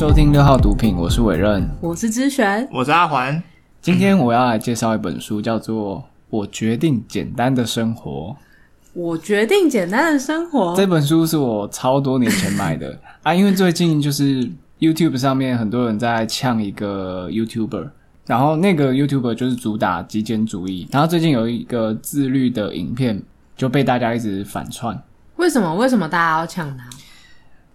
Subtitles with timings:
[0.00, 1.68] 收听六号毒品，我是伟任。
[1.78, 3.42] 我是知璇，我是阿环。
[3.82, 5.98] 今天我要来介绍一本书，叫做
[6.30, 8.34] 《我决定简单的生活
[8.94, 10.44] 我决定简单的生》。
[10.48, 10.74] 活。
[10.74, 17.90] 这本书是我超多年前买的 啊，因为最近就是 YouTube 上面很多人在呛一个 YouTuber，
[18.24, 23.22] 然后那个 YouTuber 就是主打极简主义，然后最近有一个自律的影片
[23.54, 24.98] 就被大家一直反串。
[25.36, 25.74] 为什么？
[25.74, 26.86] 为什么大家要抢他？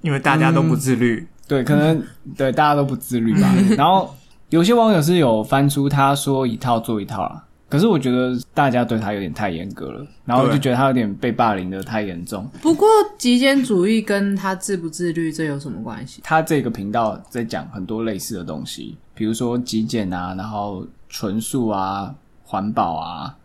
[0.02, 2.02] 因为大家都不自律，对，可能
[2.36, 3.54] 对大家都不自律吧。
[3.78, 4.14] 然后
[4.50, 12.48] 有些网友是有翻出他说一套做一套啦，可是我觉得大家对他有点太严格了，然后我就对觉得他有点被霸凌的太严重。
[12.62, 16.22] 不过极简主义跟他自不自律这有什么关系？
[16.24, 23.36] 他这个频道在讲很多类似的东西，比如说极简啊，然后纯素啊、环保啊，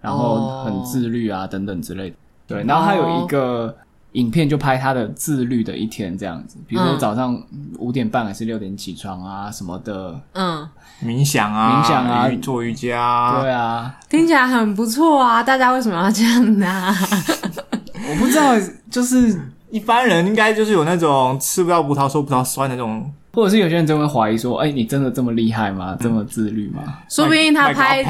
[0.00, 2.16] 然后很自律啊、等等之类的。
[2.46, 3.76] 对，然后还有一个
[4.12, 6.98] 影片就拍他的自律的一天这样子，比如说嗯。
[6.98, 7.40] 早上
[7.78, 10.20] 五点半还是六点起床啊什么的。
[10.32, 10.68] 嗯，
[11.04, 12.28] 冥想啊，冥想啊。
[12.42, 15.42] 做瑜伽啊，对啊，听起来很不错啊！
[15.42, 16.94] 大家为什么要这样呢、
[18.08, 18.54] 我不知道，
[18.90, 25.96] 就是一般人应该就是有那种吃不到葡萄说葡萄酸的那种，或者是有些人真会怀疑说，哎、你真的这么厉害吗？
[26.00, 26.98] 这么自律吗？
[27.08, 28.02] 说不定他拍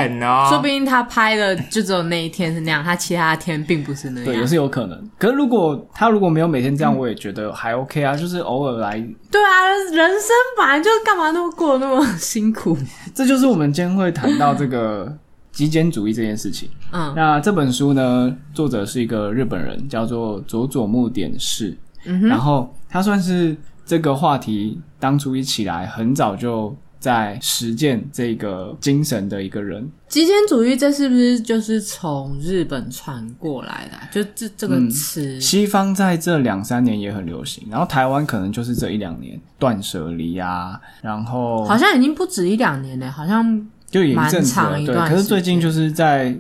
[0.49, 4.47] 说不定他拍的就只有那一天是那样，他其他天并不是那样对，也。
[4.47, 5.11] 是有可能。
[5.19, 8.93] 可是如果他如果没有每天这样，我也觉得还 OK 啊，就是偶尔来
[9.31, 12.77] 对啊，人生本来就干嘛那么过那么辛苦？
[13.15, 15.17] 这就是我们今天会谈到这个
[15.53, 16.69] 极简主义这件事情。
[16.93, 21.77] 嗯那这本书呢，作者是一个日本人，叫做佐佐木典士。
[22.07, 23.55] 嗯然后他算是
[23.91, 29.91] 这个话题当初一起来，很早就在实践这个精神的一个人。
[30.07, 35.41] 极简主义这是不是就是从日本传过来的啊、就这这个词？
[35.41, 44.05] 西方在这两三年也很流行，然后台湾可能就是这一两年断舍离啊，然后好像已经不止一两年了，好像就。
[44.15, 46.33] 蛮长一段可是最近就是在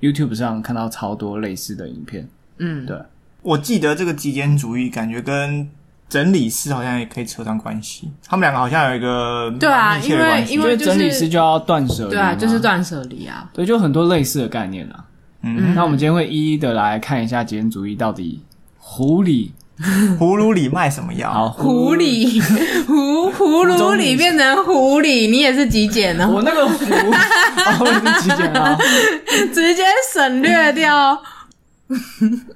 [0.00, 2.96] YouTube 上看到超多类似的影片，嗯，对。
[3.42, 5.68] 我记得这个极简主义感觉跟
[6.08, 13.48] 整理师好像也可以扯上关系，他们两个好像有一个对啊蛮密切的关系因为就是整理师就要断舍离嘛，对啊，就是断舍离啊。
[13.52, 15.04] 对，就很多类似的概念啊。
[15.42, 18.42] 嗯，那我们今天会一一的来看一下极简主义到底
[18.78, 19.50] 狐狸
[20.18, 21.30] 葫芦里卖什么药？
[21.30, 22.40] 好 狐，狸，
[22.86, 28.78] 葫葫芦里变成狐狸，你也是极简哦，我那个狐，哦，我是极简啊，
[29.52, 29.82] 直接
[30.14, 31.20] 省略掉。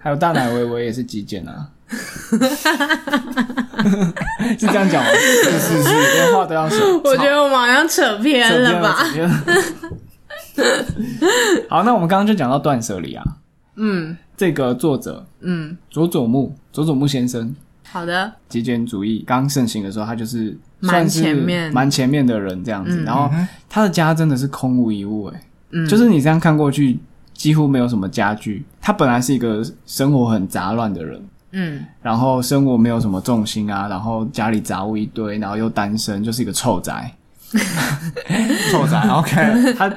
[0.01, 1.69] 还有大奶维维也是极简啊。
[4.59, 5.11] 是这样讲吗？
[5.13, 6.79] 是是是，连话都要说。
[7.05, 9.03] 我觉得我们好像扯偏了吧？
[9.17, 9.27] 了？
[9.27, 9.31] 了
[11.69, 13.25] 好，那我们刚刚就讲到断舍离啊。
[13.77, 17.55] 嗯这个作者嗯，佐佐木佐佐木先生，
[17.89, 23.03] 好的，极简主义刚盛行的时候，他就是蛮算是前面蛮前面的人这样子。
[23.03, 23.31] 嗯然后
[23.69, 25.41] 他的家真的是空无一物、欸，
[25.71, 26.99] 嗯，就是你这样看过去，
[27.33, 28.65] 几乎没有什么家具。
[28.81, 37.13] 他本来是一个生活很杂乱的人，嗯然后生活没有什么重心啊，然后家里杂物一堆，然后又单身，就是一个臭宅。
[38.71, 39.93] 臭宅，OK，他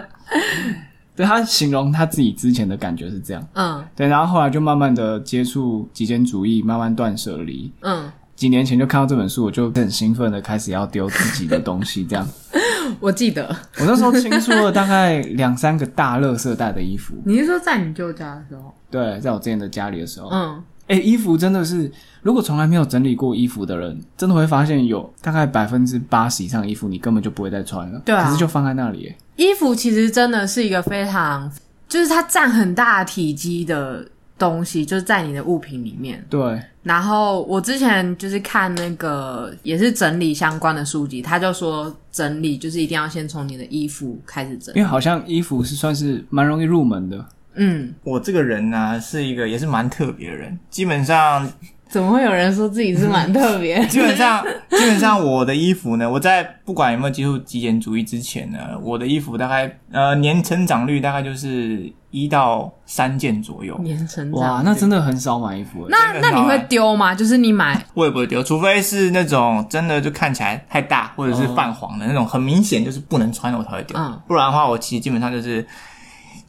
[1.15, 3.47] 对他形容他自己之前的感觉是这样。
[3.53, 7.71] 嗯对，然后后来就慢慢的接触极简主义，慢慢断舍离。
[7.81, 12.27] 嗯，几年前就看到这本书，我就很兴奋的开始要丢自己的东西，这样。
[12.99, 13.47] 我记得
[13.79, 18.73] 我那时候清出了大概两三个大垃圾袋的衣服，你是说在你舅家的时候？
[18.89, 31.51] 对，在我之前的家里的时候，嗯，哎、衣服真的是，如果从来没有整理过衣服的人，真的会发现有大概百分之八十以上的衣服你根本就不会再穿了，对啊可是就放在那里，哎衣服其实真的是一个非常，
[31.87, 34.05] 就是它占很大体积的
[34.37, 36.23] 东西，就是在你的物品里面。
[36.29, 44.79] 对，然后我之前就是看那个也是整理相关的书籍，他就说整理就是一定要先从你的衣服开始整理。
[44.79, 51.47] 因为好像衣服是算是蛮容易入门的，嗯，我这个人呢、是一个也是蛮特别的人，基本上
[51.89, 53.85] 怎么会有人说自己是蛮特别？
[53.87, 67.13] 基本上基本上我的衣服呢，我在不管有没有接触极简主义之前呢，我的衣服大概呃年成长率大概就是一到三件左右，年成长哇，那真的很少买衣服，哎那那你会丢吗？
[67.13, 74.19] 就是你买，我也不会丢，除非是那种真的就看起来太大或者是泛黄的那种，很明显就是不能穿的我才会丢，嗯。
[74.27, 75.63] 不然的话我其实基本上就是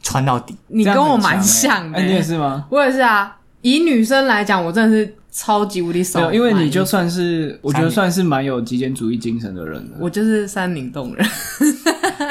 [0.05, 0.55] 穿到底。
[0.67, 2.65] 你跟我蛮像的、哎、你也是吗？
[2.69, 3.35] 我也是啊。
[3.61, 9.97] 以女生来讲，我真的是超级无敌少，因为你就算是我觉得算是蛮有极简主义精神的人了。
[9.99, 11.25] 我就是山林洞人。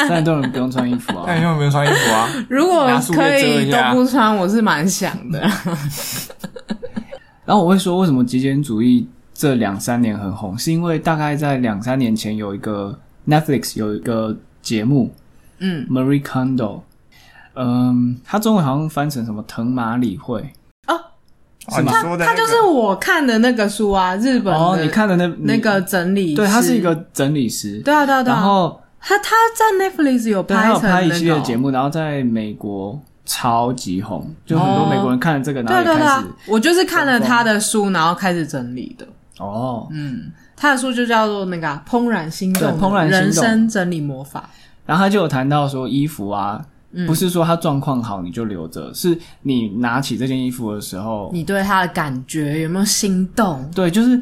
[0.07, 2.31] 山林洞人不用穿衣服啊那，你有没有穿衣服啊？
[2.49, 5.41] 如果可以都不穿，我是蛮想的。
[7.45, 12.99] 然后我会说，为什么极简主义这这两三年很红，是因为大概在两三年前有一个
[13.29, 15.15] Netflix 有一个节目
[15.59, 16.81] 嗯，Marie Kondo，
[17.55, 20.41] 嗯，它中文好像翻成什么藤马理会
[20.87, 20.95] 哦，
[21.69, 39.07] 哦，你说的、那个、他就是我看的那个书啊，日本的哦，你看的那那个整理师，对，他是一个整理师，对啊对啊对啊，然后他他在 Netflix 有拍有拍一系列节目，然后在美国超级红，就很多哦美国人看了这个，然后对对对啊也开始，我就是看了他的书，然后开始整理的。
[39.39, 43.21] 哦，嗯，他的书就叫做那个啊、怦然心动怦然心动。
[43.21, 44.49] 人生整理魔法。
[44.87, 46.61] 然后他就有谈到说衣服啊，
[46.95, 53.69] 嗯不是说它状况好你就留着，是你拿起这件衣服的时候，你对他的感觉有没有心动？
[53.75, 54.21] 对，就是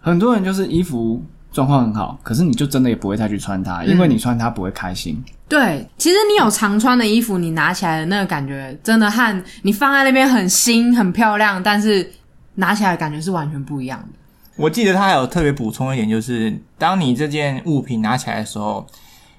[0.00, 1.22] 很多人就是衣服
[1.52, 5.22] 状况很好，可是你就真的也不会再去穿它，因为嗯你穿它不会开心。
[5.48, 12.08] 对，其实你有常穿的衣服，你拿起来的那个感觉，真的和你放在那边很新、很漂亮，但是
[12.54, 14.08] 拿起来的感觉是完全不一样的。
[14.56, 18.86] 我记得他还有特别补充一点，就是当你这件物品拿起来的时候，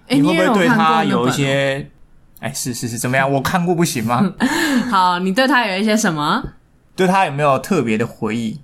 [0.07, 1.87] 哎，你会不会对它有一些？
[2.41, 3.31] 哎，是是是，怎么样？
[3.31, 4.33] 我看过不行吗？
[4.91, 5.17] 好？
[5.19, 6.43] 你对他有一些什么？
[6.95, 8.59] 对他有没有特别的回忆？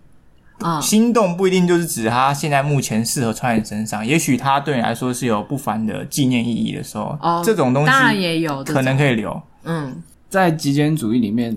[0.60, 9.40] 啊、心动不一定就是指他现在目前适合穿在你身上，也许他对你来说是有不凡的纪念意义的时候，哦，这种东西当然也有可能可以留。
[9.64, 11.56] 嗯，在极简主义里面，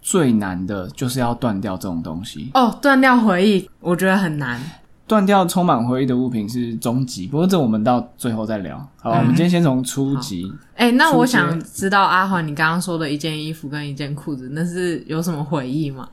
[0.00, 2.50] 最难的就是要断掉这种东西。
[2.54, 4.58] 哦，断掉回忆，我觉得很难。
[5.08, 8.76] 断掉充满回忆的物品是终极，不过这我们到最后再聊。
[9.00, 10.52] 好吧，我们今天先从初级。
[10.76, 16.06] 哎、那我想知道阿环，你刚刚说的一件衣服跟一件裤子，那是有什么回忆吗？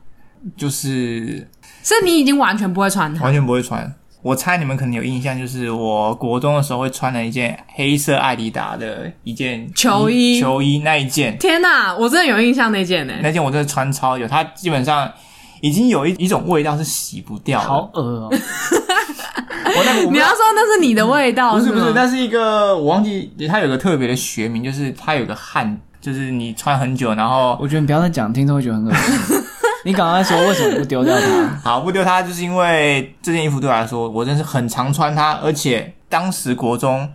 [0.56, 1.48] 就是
[1.84, 3.34] 是你已经完全不会穿它完？
[3.34, 3.94] 全不会穿。
[4.22, 15.12] 我猜你们可能有印象，就是我国中的时候会穿了一件黑色艾迪达的一件球衣球衣那一件，天哪，我真的有印象那件呢、那件我真的穿超久，它基本上
[15.62, 17.60] 已经有一一种味道是洗不掉。
[17.60, 18.34] 好恶哦、
[20.12, 29.38] 你要说那是你的味道，不是不是，那是一个我忘记它有个特别的学名，就是它有个汗，就是你穿很久，然后我觉得你不要再讲，听众会觉得很恶心。
[29.86, 31.70] 你刚刚说为什么不丢掉它？
[31.70, 37.08] 好不丢它，就是因为这件衣服对我来说，我真是很常穿它，而且当时国中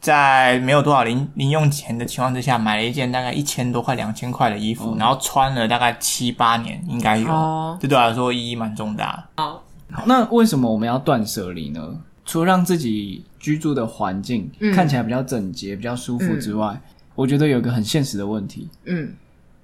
[0.00, 7.28] 在没有多少零零用钱的情况之下，买了一件大概一千多块、两千块的衣服，然后穿了大概七八年，应该有。
[7.28, 9.42] 哦这对我来说意义蛮重大的。
[9.92, 12.00] 好那为什么我们要断舍离呢？
[12.24, 16.80] 除了让自己居住的环境嗯看起来比较整洁、比较舒服之外，
[17.14, 19.12] 我觉得有一个很现实的问题，嗯，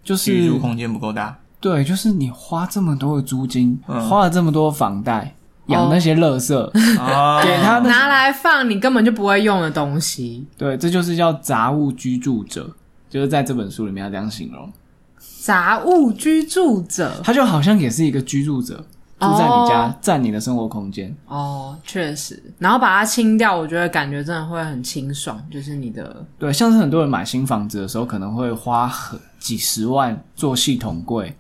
[0.05, 5.35] 就是居住空间不够大，对，就是你花这么多的租金，嗯花了这么多房贷，
[5.69, 6.55] 养那些垃圾，
[7.01, 12.71] 啊给他的拿来放你根本就不会用的东西，对，这就是叫杂物居住者，
[13.09, 14.71] 就是在这本书里面要这样形容。
[15.41, 17.11] 杂物居住者。
[17.25, 18.85] 他就好像也是一个居住者，
[19.21, 21.15] 住在你家哦，占你的生活空间。
[21.27, 31.37] 哦，确实，然后把它清掉，我觉得感觉真的会很清爽，就是你的对，像是很多人买新房子的时候，可能会花很几十万做系统柜，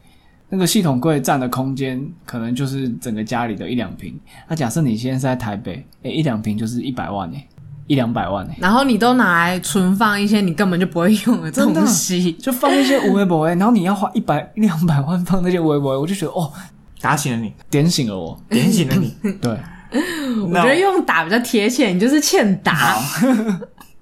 [0.48, 4.18] 那个系统柜占的空间可能就是整个家里的一两平。
[4.46, 7.48] 那假设你现在是在台北，诶，一两平就是一百万诶，
[7.86, 16.52] 一两百万诶，然后你都拿来存放一些你根本就不会用的东西，就放一些无微博诶，然后你要花一百一两百万放那些微博，我就觉得哦，
[17.00, 18.40] 打醒了你，点醒了我。
[18.48, 19.14] 点醒了你。
[19.40, 19.50] 对，
[20.46, 22.98] 我觉得用打比较贴切，你就是欠打。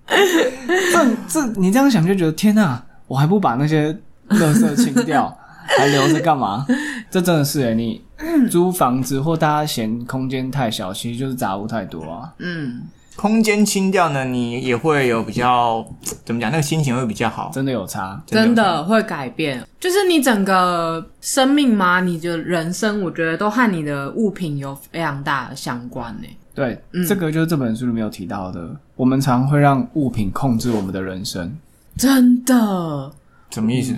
[0.06, 3.92] 这这你这样想就觉得天哪，我还不把那些
[4.30, 5.36] 垃圾清掉，
[5.78, 6.66] 还留着干嘛？
[7.10, 8.02] 这真的是诶，你
[8.50, 12.32] 租房子或大家嫌空间太小，其实就是杂物太多啊。
[12.38, 12.82] 嗯，
[13.18, 15.84] 空间清掉呢，你也会有比较
[16.24, 17.50] 怎么讲，那个心情会比较好。
[17.52, 18.22] 真的有差。
[18.24, 26.28] 真有的会改变，就是你整个生命嘛，你的人生，我觉得都和你的物品有非常大的相关呢。
[26.54, 28.70] 对，这个就是这本书里面有提到的。
[28.94, 31.58] 我们常会让物品控制我们的人生，
[31.96, 33.10] 真的，
[33.50, 33.96] 什么意思？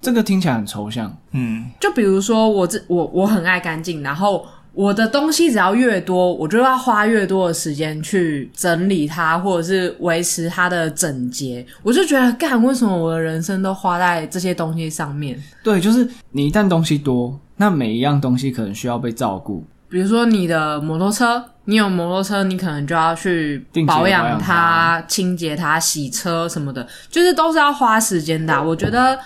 [0.00, 1.14] 这个听起来很抽象。
[1.32, 11.64] 嗯，就比如说我这我我很爱干净，然后我的东西只要越多，我就要花越多的时间去整理它，或者是维持它的整洁。
[11.82, 15.40] 我就觉得，干为什么我的人生都花在这些东西上面？
[15.62, 19.64] 对，就是你一旦东西多，那每一样东西可能需要被照顾。
[19.88, 29.16] 比如说你的摩托车，你有摩托车，你可能就要去保养保养它、清洁它、洗车什么的，就是都是要花时间的啊、我觉得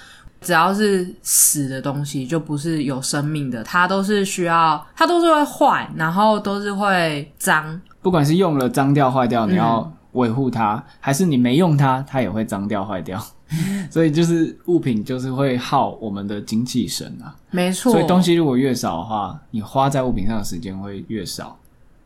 [0.41, 7.81] 只要是死的东西，就不是有生命的，它都是需要，它都是会坏，然后都是会脏。
[8.01, 13.23] 不管是用了脏掉坏掉，嗯你要维护它，还是你没用它，它也会脏掉坏掉。
[13.91, 17.35] 所以就是物品就是会耗我们的精气神啊。
[17.51, 21.57] 没错，所以东西如果越少的话，你花在物品上的时间会越少。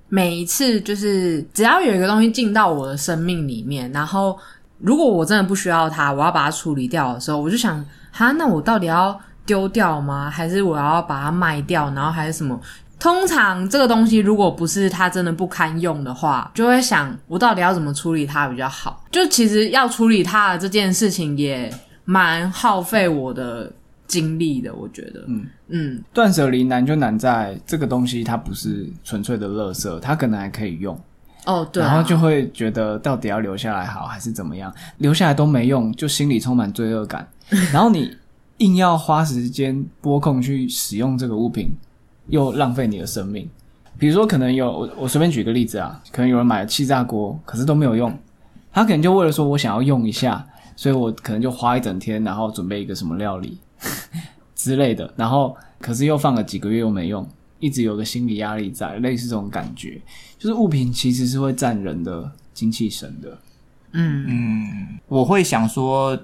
[0.09, 4.39] 每一次就是只要有一个东西进到我的生命里面，然后
[4.79, 10.31] 如果我真的不需要它，我要把它处理掉的时候，我就想，哈，那我到底要丢掉吗？
[10.31, 11.91] 还是我要把它卖掉？
[11.95, 12.61] 然后还是什么？
[13.01, 19.05] 通常这个东西如果不是它真的不堪用的话，就会想我到底要怎么处理它比较好。
[19.11, 21.69] 就其实要处理它的这件事情也
[22.05, 23.73] 蛮耗费我的
[24.07, 25.25] 精力的，我觉得。
[25.27, 30.97] 嗯嗯，断舍离难就难在这个东西它不是纯粹的垃圾，它可能还可以用，
[31.47, 34.73] 哦对啊、然后就会觉得到底要留下来好还是怎么样？
[34.99, 37.27] 留下来都没用，就心里充满罪恶感。
[37.73, 38.17] 然后你
[38.59, 41.71] 硬要花时间拨空去使用这个物品，
[42.29, 43.49] 又浪费你的生命。
[43.99, 48.17] 比如说，可能有我我随便举个例子啊，可能有人买了气炸锅，可是都没有用，
[48.73, 50.45] 他可能就为了说我想要用一下，
[50.75, 53.59] 所以我可能就花一整天，然后准备一个什么料理
[54.57, 57.27] 之类的，然后可是又放了几个月又没用，
[57.61, 60.01] 一直有个心理压力在，类似这种感觉，
[60.39, 63.39] 就是物品其实是会占人的精气神的。
[63.93, 66.19] 嗯嗯，我会想说，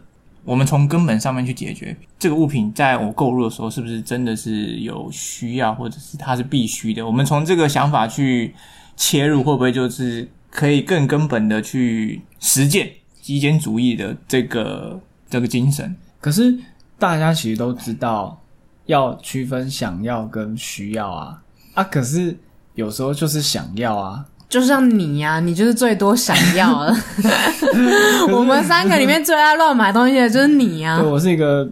[0.49, 7.07] 我们从根本上面去解决这个物品，在我购入的时候，是不是真的是有需要，或者是它是必须的？
[7.07, 8.55] 我们从这个想法去
[8.97, 12.91] 切入，会不会就是可以更根本的去实践
[13.21, 15.95] 极简主义的这个这个精神？
[16.19, 16.59] 可是
[16.99, 18.43] 大家其实都知道
[18.87, 21.43] 要区分想要跟需要啊
[21.75, 21.85] 啊！
[21.85, 22.35] 可是
[22.75, 26.97] 有时候就是想要啊，就像你呀、你就是最多想要的。
[28.33, 31.69] 我们三个里面最爱乱买东西的就是你呀、对我是一个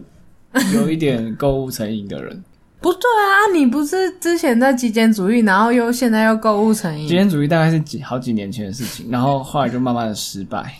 [0.73, 2.43] 有一点购物成瘾的人。
[2.79, 7.07] 不对啊，你不是之前在极简主义，然后又现在又购物成瘾？
[7.07, 10.75] 极简主义大概是几好几年前的事情，然后后来就慢慢的失败。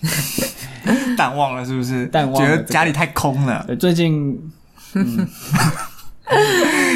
[1.17, 2.05] 淡忘了是不是？
[2.05, 3.63] 淡忘了觉得家里太空了。
[3.65, 4.39] 对，最近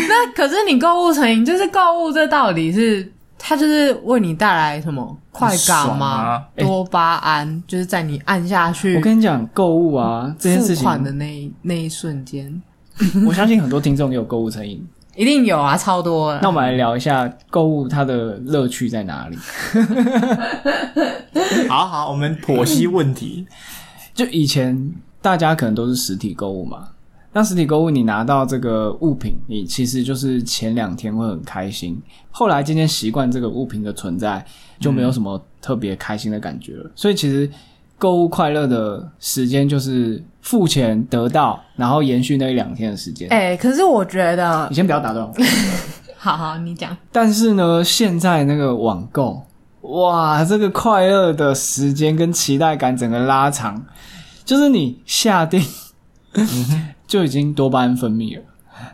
[0.08, 3.12] 那可是你购物成瘾，就是购物这到底是
[3.44, 6.08] 它就是为你带来什么快感爽吗？
[6.08, 12.62] 啊多巴胺就是在你按下去我跟你讲，购物啊这件事情，款的那一那一瞬间，
[13.28, 14.88] 我相信很多听众也有购物成瘾。
[15.14, 16.40] 一定有啊，超多的。
[16.42, 19.38] 那我们来聊一下购物它的乐趣在哪里？
[21.68, 23.46] 好好，我们剖析问题。
[24.16, 26.88] 就以前大家可能都是实体购物嘛，
[27.34, 31.98] 那实体购物你拿到这个物品，你其实就是前两天会很开心，
[32.30, 34.46] 后来渐渐习惯这个物品的存在，
[34.80, 36.92] 就没有什么特别开心的感觉了。
[36.94, 37.50] 所以其实
[37.98, 43.30] 购物快乐的时间就是付钱得到，然后延续那一两天的时间。
[43.30, 45.34] 哎、可是我觉得你，先不要打断我。
[46.18, 46.96] 好好，你讲。
[47.12, 49.42] 但是呢，现在那个网购，
[49.82, 53.86] 哇，这个快乐的时间跟期待感整个拉长，
[54.44, 55.64] 就是你下定
[57.12, 58.44] 就已经多巴胺分泌了，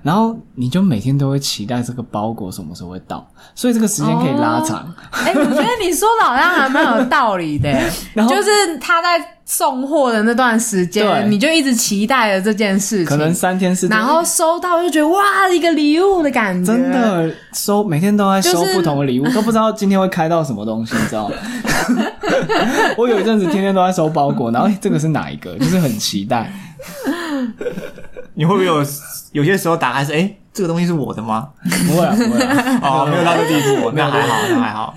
[0.03, 4.93] 然后你就每天都会期待这个包裹什么时候会到，所以这个时间可以拉长。
[5.11, 7.69] 哎、我觉得你说的好像还蛮有道理的，
[8.13, 21.35] 然后就是他在送货的那段时间，你就一直期待着这件事情，可能三天四天，然后收到就觉得哇，一个礼物的感觉，真的收每天都在收不同的礼物，都不知道今天会开到什么东西，你知道吗？
[22.97, 25.57] 我有一阵子天天都在收包裹，然后、哎这个是哪一个？
[25.57, 26.51] 就是很期待。
[28.37, 28.85] 你会不会有
[29.31, 31.49] 有些时候打开是哎、诶这个东西是我的吗？
[31.87, 32.79] 不会啊，不会啊。
[32.85, 34.95] 哦，没有到这地步，那还好，那还好。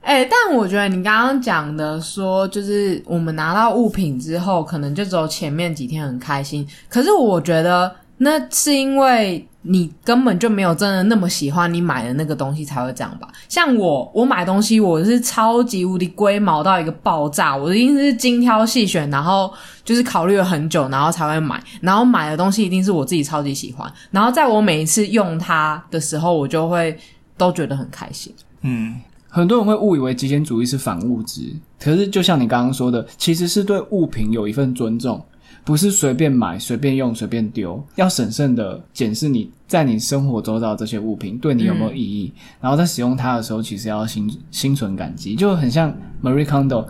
[0.00, 6.66] 哎、但我觉得你刚刚讲的说，就是我们拿到物品之后，可能就只有前面几天很开心。
[6.88, 13.28] 可是我觉得那是因为你根本就没有真的那么喜欢你买的那个东西才会这样吧？
[13.48, 19.52] 像我，我买东西我是超级无敌龟毛到一个爆炸，我一定是精挑细选，然后
[19.84, 21.62] 就是考虑了很久，然后才会买。
[21.80, 26.96] 然后买的东西一定是我自己超级喜欢，然后在我每一次用它的时候，我就会
[27.36, 28.32] 都觉得很开心。
[28.62, 28.94] 嗯，
[29.28, 35.22] 很多人会误以为极简主义是反物质，可是就像你刚刚说的，其实是对物品有一份尊重，
[35.66, 45.92] 不是随便买、随便用、随便丢，要审慎的检视你在你生活周遭这些物品对你有没有意义，然后在使用它的时候，其实要心心存感激，就很像
[46.22, 46.86] Marie Kondo，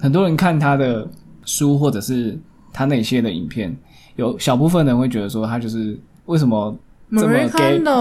[0.00, 1.08] 很多人看他的
[1.44, 2.36] 书或者是
[2.72, 3.74] 他那些的影片，
[4.16, 6.76] 有小部分人会觉得说他就是为什么。
[7.10, 7.48] 这么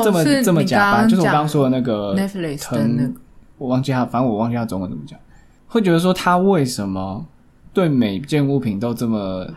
[0.04, 3.14] 这么这么假掰，你刚刚就是我刚刚说的那个 Netflix 的藤那个。
[3.58, 5.18] 我忘记他，反正我忘记他中文怎么讲，
[5.66, 7.26] 会觉得说他为什么
[7.72, 9.48] 对每件物品都这么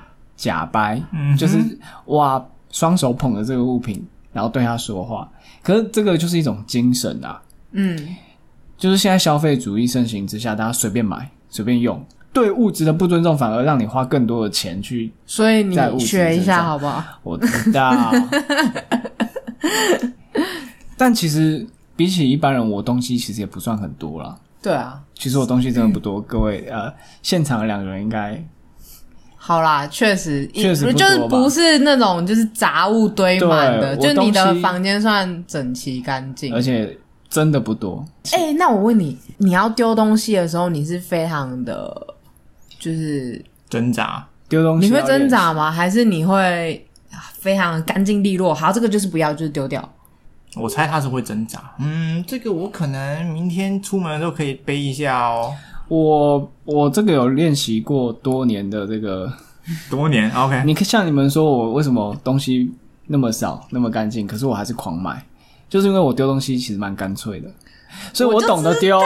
[0.41, 1.59] 假掰，嗯就是
[2.07, 5.31] 哇，双手捧着这个物品，然后对他说话。
[5.63, 7.41] 可是这个就是一种精神啊，
[7.73, 8.17] 嗯，
[8.79, 15.13] 就是现在消费主义盛行之下，大家随便买、随便用，对物质的不尊重，反而让你花更多的钱去。
[15.27, 17.05] 所以你学一下好不好？
[17.23, 18.11] 我知道，
[20.97, 24.35] 但其实比起一般人，我东西其实也不算很多啦。
[24.63, 26.91] 对啊，其实我东西真的不多，各位呃，
[27.23, 28.43] 现场的两个人应该
[29.43, 36.61] 好啦，确实，确实不就是不是那种就是杂物堆满的，就你的房间算整齐干净而。
[36.61, 36.97] 且
[37.31, 38.05] 真的不多。
[38.33, 42.07] 哎、那我问你，你要丢东西的时候，你是非常的，
[42.79, 44.27] 就是挣扎。
[44.49, 45.71] 丢东西你会挣扎吗？
[45.71, 48.53] 还是你会啊非常干净利落？
[48.53, 49.89] 好，这个就是不要，就是丢掉。
[50.57, 51.73] 我猜他是会挣扎。
[51.79, 55.55] 嗯，这个我可能明天出门的时候可以背一下哦。
[55.91, 59.29] 我我这个有练习过多年的这个，
[59.91, 62.71] 多年，OK， 你像你们说我为什么东西
[63.09, 65.21] 那么少那么干净，可是我还是狂买，
[65.69, 67.49] 就是因为我丢东西其实蛮干脆的，
[68.13, 69.01] 所以我懂得丢，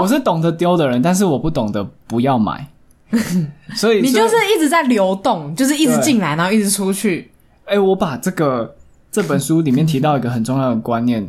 [0.00, 2.68] 我是懂得丢的人，但是我不懂得不要买，
[3.74, 7.32] 所以你就是一直在流动，就是一直进来，然后一直出去。
[7.64, 8.76] 哎、我把这个
[9.10, 11.28] 这本书里面提到一个很重要的观念，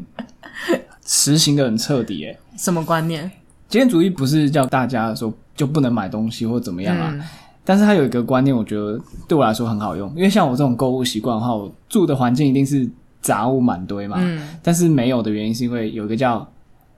[1.04, 2.26] 实行的很彻底。
[2.28, 3.32] 哎，什么观念？
[3.70, 7.22] 极简主义不是叫大家说就不能买东西或怎么样啊，嗯。
[7.64, 12.90] 但是它有一个观念，我觉得对我来说很好用，因为像我这种购物习惯的话，我住的环境一定是
[13.22, 14.42] 杂物满堆嘛，嗯。
[14.64, 16.46] 但是没有的原因是因为有一个叫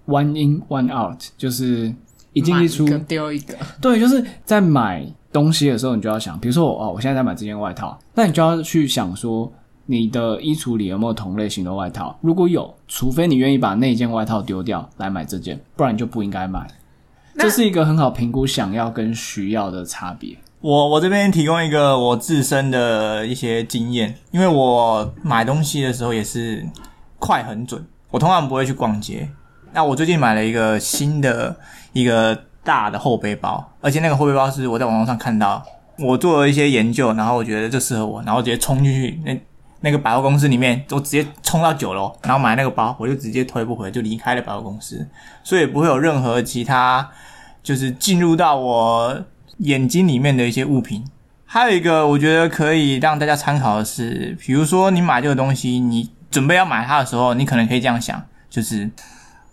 [0.08, 1.94] one in one out，就是
[2.32, 3.54] 一进一出丢一个。
[3.82, 9.52] 对，就是在买东西的时候，你就要想，比如说我哦，我现在在买这件外套，那你就要去想说，
[9.92, 12.18] 你的衣橱里有没有同类型的外套？
[12.22, 16.66] 如果有，除非你愿意把那件外套丢掉来买这件，不然你就不应该买。
[17.38, 20.38] 这是一个很好评估想要跟需要的差别。
[20.62, 26.66] 我我这边提供一个我自身的一些经验，因为我买东西的时候也是
[27.20, 29.28] 快很准，我通常不会去逛街。
[29.74, 31.54] 那我最近买了一个新的
[31.92, 35.62] 一个大的后背包，而且那个后背包是我在网络上看到，
[36.00, 39.38] 我做了一些研究，然后我觉得这适合我，然后直接冲进去那
[39.82, 45.08] 那个百货公司里面，我直接冲到九楼，然后买那个包，我就直接推不回，就离开了百货公司，
[45.44, 47.10] 所以不会有任何其他
[47.62, 49.26] 就是进入到我
[49.58, 51.04] 眼睛里面的一些物品。
[51.46, 58.90] 还有一个我觉得可以让大家参考的是，比如说你买这个东西，你准备要买它的时候，你可能可以这样想，就是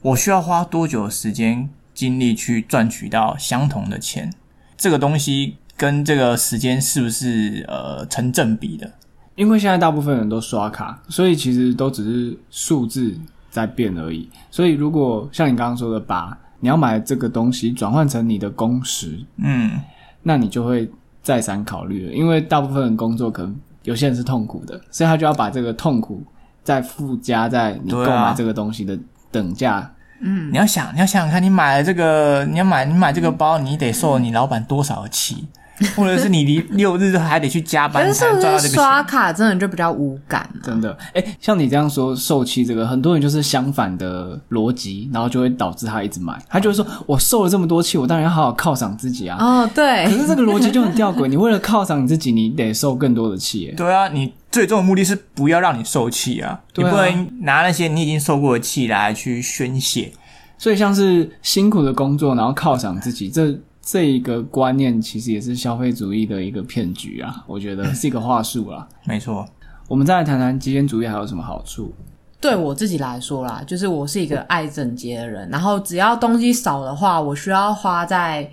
[0.03, 4.33] 我需要花多久时间精力去赚取到相同的钱？
[4.77, 8.93] 这个东西跟这个时间是不是呃成正比的？
[9.39, 13.17] 因为现在大部分人都刷卡，所以其实都只是数字
[13.49, 14.29] 在变而已。
[14.51, 19.81] 所以如果像你刚刚说的，把你要买这个东西转换成你的工时，嗯，
[20.25, 20.91] 那你就会
[21.23, 26.21] 再三考虑了，因为大部分人工作可能有些人是痛苦的，所以他就要把这个痛苦
[26.65, 28.99] 再附加在你购买这个东西的
[29.31, 29.89] 等价。
[30.21, 35.47] 嗯，你要想，你要想想看，你买了这个，你要买你买这个包，你得受你老板多少的气，
[35.97, 39.03] 或者是你离六日还得去加可班是是不才能赚到这个是刷。
[39.03, 40.61] 卡真的就比较无感、啊？
[40.63, 46.37] 真的，哎、像你这样说受气这个，很多人就是相反的逻辑，然后就会导致他一直买。
[46.49, 49.37] 他就会说：“我受了这么多气，我当然要好好犒赏自己啊。
[49.39, 53.73] 哦，对可，是这个逻辑就很吊诡， 你为了犒赏你自己，你得受更多的气。
[53.77, 60.13] 对啊，你最终的目的是不要让你受气啊，对啊你不能拿那些你已经受过的气来去宣泄。
[60.61, 63.57] 所以像是辛苦的工作，然后犒赏自己，这
[63.91, 68.87] 这一个观念其实也是消费主义的一个骗局啊，我觉得 是一个话术啦。
[69.07, 69.49] 没错，
[69.89, 71.91] 我们再来谈谈极简主义还有什么好处？
[72.39, 78.47] 对我自己来说啦，就是我是一个爱整洁的人，然后只要东西少的话，我需要花在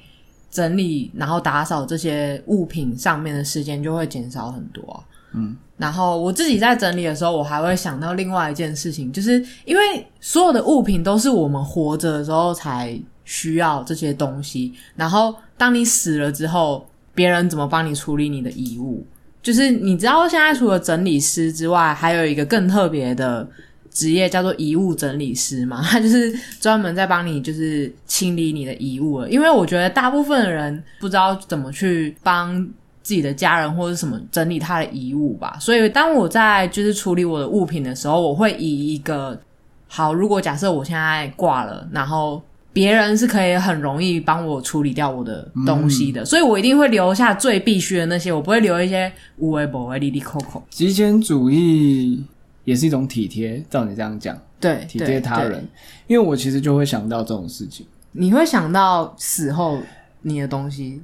[0.50, 19.06] 整理然后打扫这些物品上面的时间就会减少很多啊、嗯，然后我自己在整理的时候，我还会想到另外一件事情，就是因为所有的物品都是我们活着的时候才需要这些东西，然后当你死了之后，别人怎么帮你处理你的遗物？
[19.44, 23.48] 就是你知道，现在除了整理师之外，还有一个更特别的
[23.92, 29.30] 职业叫做遗物整理师嘛， 他就是专门在帮你就是清理你的遗物了。
[29.30, 32.60] 因为我觉得大部分的人不知道怎么去帮
[33.04, 39.40] 自己的家人或者什么整理他的遗物吧，所以当我在就是处理我的物品的时候，我会以一个
[39.88, 42.42] 好，如果假设我现在挂了，然后。
[42.76, 50.62] 别人是可以很容易帮我处理掉我的东西的，所以我一定会留下最必须的那些，我不会留一些无为不为、利利扣扣。
[50.70, 52.22] 极简主义
[52.66, 55.66] 也是一种体贴，照你这样讲，对，体对贴他人。
[56.08, 57.86] 因为我其实就会想到这种事情。
[58.12, 59.80] 你会想到死后
[60.24, 61.02] 你的东西，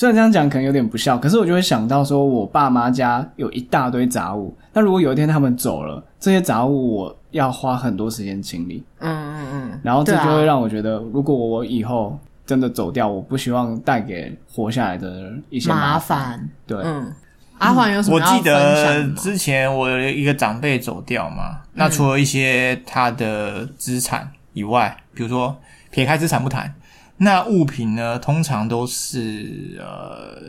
[0.00, 16.48] 虽然这样讲可能有点不孝，可是我就会想到说，我爸妈家有一大堆杂物，那如果有一天他们走了，这些杂物我要花很多时间清理，嗯嗯嗯，然后这就会让我觉得，如果我以后真的走掉，我不希望带给活下来的人一些麻烦。
[16.66, 17.12] 对，嗯，
[17.58, 25.54] 阿环有什么我记得之前我有一个长辈走掉嘛，那除了一些他的资产以外，比如说
[25.90, 26.74] 撇开资产不谈，
[27.22, 30.40] 那物品呢，通常都是呃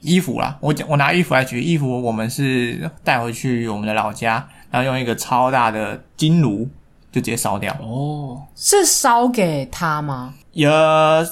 [0.00, 0.56] 衣服啦。
[0.60, 6.68] 我讲我拿衣服来举，衣服我们是带回去我们的老家，然后用一个超大的金炉
[7.10, 7.76] 就直接烧掉。
[7.82, 10.34] 哦，是烧给他吗？
[10.52, 10.70] 也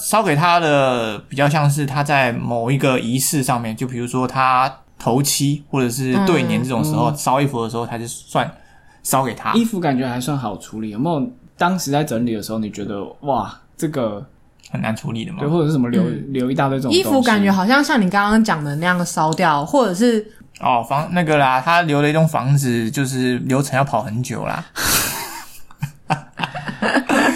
[0.01, 8.53] 烧给他的比较像是他在某一个仪式上面，就比如说他头七或者是对年这种时候嗯烧衣服的时候，他就算
[9.03, 9.53] 烧给他。
[9.53, 11.31] 衣服感觉还算好处理，有没有？
[11.55, 14.25] 当时在整理的时候，你觉得哇，这个
[14.71, 15.47] 很难处理的嘛对，。
[15.47, 20.25] 或者是什么留、留一大堆这种衣服感觉好像像你刚刚讲的那样烧掉，或者是
[20.59, 24.63] 哦，房那个啦，他留了一栋房子，就是流程要跑很久啦。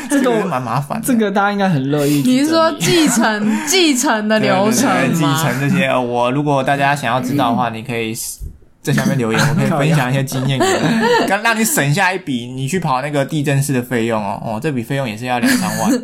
[0.09, 1.05] 这个蛮麻烦的。
[1.05, 2.21] 这个大家应该很乐意。
[2.25, 5.21] 你是说继承 继承的流程对对继？
[5.21, 8.13] 承这些，呃我如果大家想要知道的话，你可以
[8.87, 14.41] 在下面留言， 我可以分享一些经验给你，刚让你省下一笔你去跑那个地震室的费用哦。
[14.43, 16.03] 哦，这笔费用也是要两三万。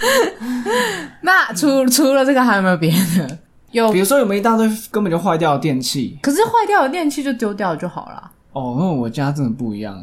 [1.20, 3.38] 那除除了这个还有没有别的？
[3.72, 6.18] 有比，如说有没有一大堆根本就坏掉的电器？
[6.22, 10.02] 可是坏掉的电器就丢掉就好了哦，因为我家真的不一样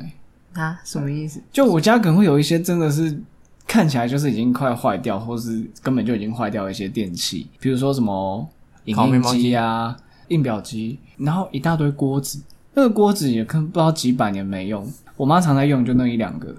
[0.54, 0.80] 哎、啊？
[0.86, 1.42] 什么意思？
[1.52, 3.20] 就我家可能会有一些真的是
[3.66, 8.48] 看起来就是已经快坏掉，或是根本就已经坏掉一些电器，比如说什么
[8.84, 9.98] 影印烤面包机机啊、
[10.30, 12.42] 印表机，然后一大堆锅子，
[12.74, 16.54] 那个锅子也可能不知道几百年没用，我妈常在用，就那一两个，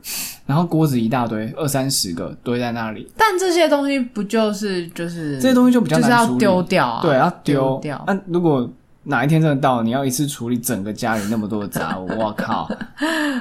[0.46, 7.02] 然后锅子一大堆，二三十个堆在那里，但这些东西不就是就是这些东西就比较就是要难处理，丢掉啊？
[7.02, 8.04] 对，要丢丢掉。
[8.06, 8.68] 那、如果
[9.08, 12.68] 哪一天真的到，你要一次处理整个家里那么多的杂物， 我靠，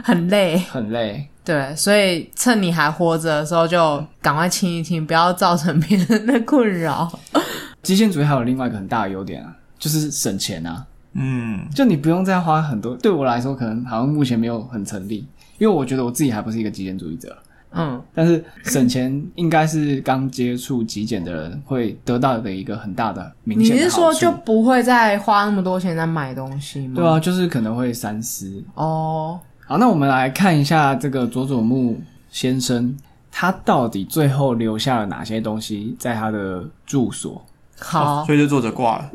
[0.03, 0.57] 很累。
[0.69, 1.27] 很累。
[1.43, 7.11] 对，所以趁你还活着的时候，就赶快清一清，不要造成别人的困扰。
[7.81, 10.85] 极简主义还有另外一个很大的优点啊，就是省钱啊。
[11.17, 15.25] 嗯，就你不用再花很多，对我来说可能好像目前没有很成立，
[15.57, 17.33] 因为我觉得我自己还不是一个极简主义者，
[17.71, 26.95] 嗯，但是省钱应该是刚接触极简的人会得到的一个很大的明你显你是说就不会再花那么多钱在买东西吗？
[26.95, 28.61] 对啊，就是可能会三思。
[28.73, 31.97] 哦，好，那我们来看一下这个佐佐木
[32.29, 32.93] 先生，
[33.31, 37.41] 他到底最后留下了哪些东西在他的住所？
[37.79, 39.09] 好，哦所以就作者挂了。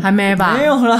[0.00, 0.54] 还没吧？
[0.56, 0.98] 没有了，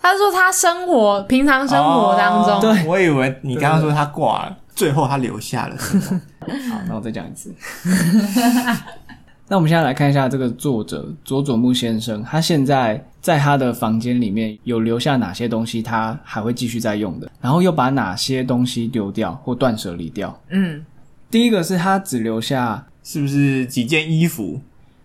[0.00, 6.20] 他说他生活平常生活当中，哦对我以为你刚刚说他挂了，最后他留下了什么？
[6.70, 7.54] 好，那我再讲一次。
[9.48, 20.34] 那我们现在来看一下这个作者佐佐木先生，他现在在他的房间里面有留下哪些东西，他还会继续在用的，然后又把哪些东西丢掉或断舍离掉。
[20.48, 20.82] 嗯，
[21.30, 24.58] 第一个是他只留下是不是几件衣服？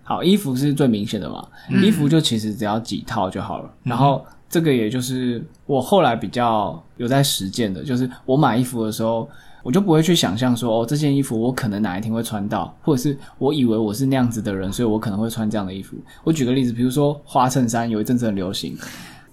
[0.10, 1.46] 好衣服是最明显的嘛，
[1.84, 3.70] 衣服就其实只要几套就好了。
[3.84, 9.30] 然后这个也就是我后来比较有在实践的，就是我买衣服的时候，
[9.63, 15.98] 我就不会去想象说哦这件衣服我可能哪一天会穿到，或者是我以为我是那样子的人，所以我可能会穿这样的衣服。
[16.24, 18.78] 我举个例子，比如说花衬衫有一阵子很流行，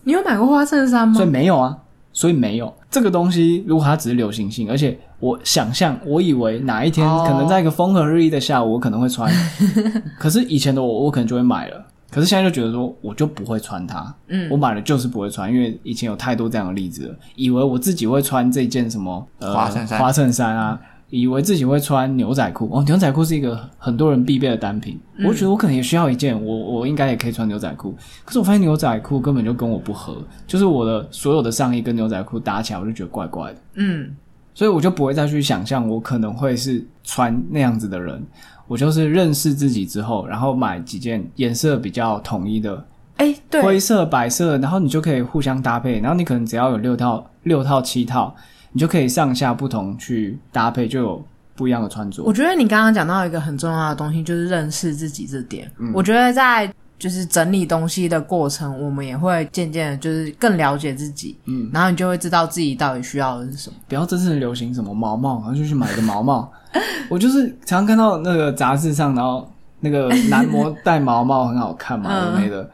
[0.02, 1.28] 你有买过花衬衫吗所以？
[1.28, 1.78] 没有啊，
[2.14, 3.62] 所以没有这个东西。
[3.66, 9.31] 如果它只是流行性，而且我想象，我以为哪一天哦可能在一个风和日丽的下午，我可能会穿，
[10.18, 11.85] 可是以前的我，我可能就会买了。
[12.11, 14.14] 可是现在就觉得说，我就不会穿它。
[14.29, 22.68] 嗯我买了就是不会穿，因为以前有太多这样的例子了，以为我自己会穿这件什么呃花衬衫花衬衫啊，以为自己会穿牛仔裤。
[22.72, 27.94] 哦，牛仔裤是一个很多人必备的单品，嗯我觉得我可能也需要一件，我我应该也可以穿牛仔裤。
[28.24, 33.58] 可是我发现牛仔裤根本就跟我不合，就是我的所有的上衣跟牛仔裤搭起来，我就觉得怪怪的。
[33.74, 34.14] 嗯，
[34.54, 38.22] 所以我就不会再去想象我可能会是穿那样子的人。
[38.66, 42.82] 我就是认识自己之后，然后买几件颜色比较统一的，
[43.16, 46.00] 哎、灰对，色、白色，然后你就可以互相搭配。
[46.00, 48.34] 然后你可能只要有六套、六套、七套，
[48.74, 52.32] 你就可以上下不同去搭配，就有不一样的穿着我。
[52.32, 55.70] 觉得你刚刚讲到一个很重要的东西，就是认识自己这点。
[55.94, 63.76] 我觉得在就是整理东西的过程，我们也会渐渐的，就是更了解自己，嗯，然后你就会知道自己到底需要的是什么。
[63.87, 66.50] 不要这次流行什么毛毛，然后就去买一个毛毛。
[67.08, 72.68] 我就是常常看到那个杂志上，然后那个男模戴毛毛很好看嘛， 嗯有没的。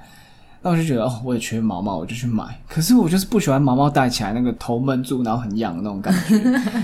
[0.63, 2.45] 那我就觉得哦，我也缺毛毛，我就去买。
[2.69, 6.39] 可是我就是不喜欢毛毛戴起来那个头闷住，然后很痒的那种感觉。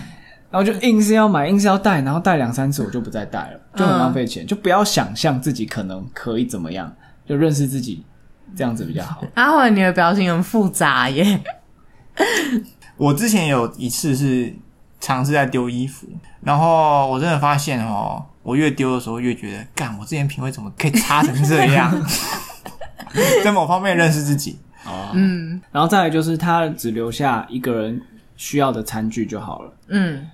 [0.49, 4.47] 然后就硬是要买，硬是要戴，然后戴两三次我就不再戴了，就很浪费钱。
[4.47, 6.91] 就不要想象自己可能可以怎么样，
[7.27, 8.03] 就认识自己，
[8.57, 9.23] 这样子比较好。
[9.35, 11.41] 阿慧，你的表情很复杂耶。
[12.97, 14.55] 我之前有一次是
[15.01, 16.07] 尝试在丢衣服，
[16.41, 21.93] 然后我真的发现哦，我越丢的时候越觉得，干，我之前品味怎么可以差成这样？
[23.45, 24.59] 在某方面认识自己，
[25.15, 28.01] 嗯然后再来就是他只留下一个人
[28.37, 29.73] 需要的餐具就好了。
[29.89, 30.27] 嗯，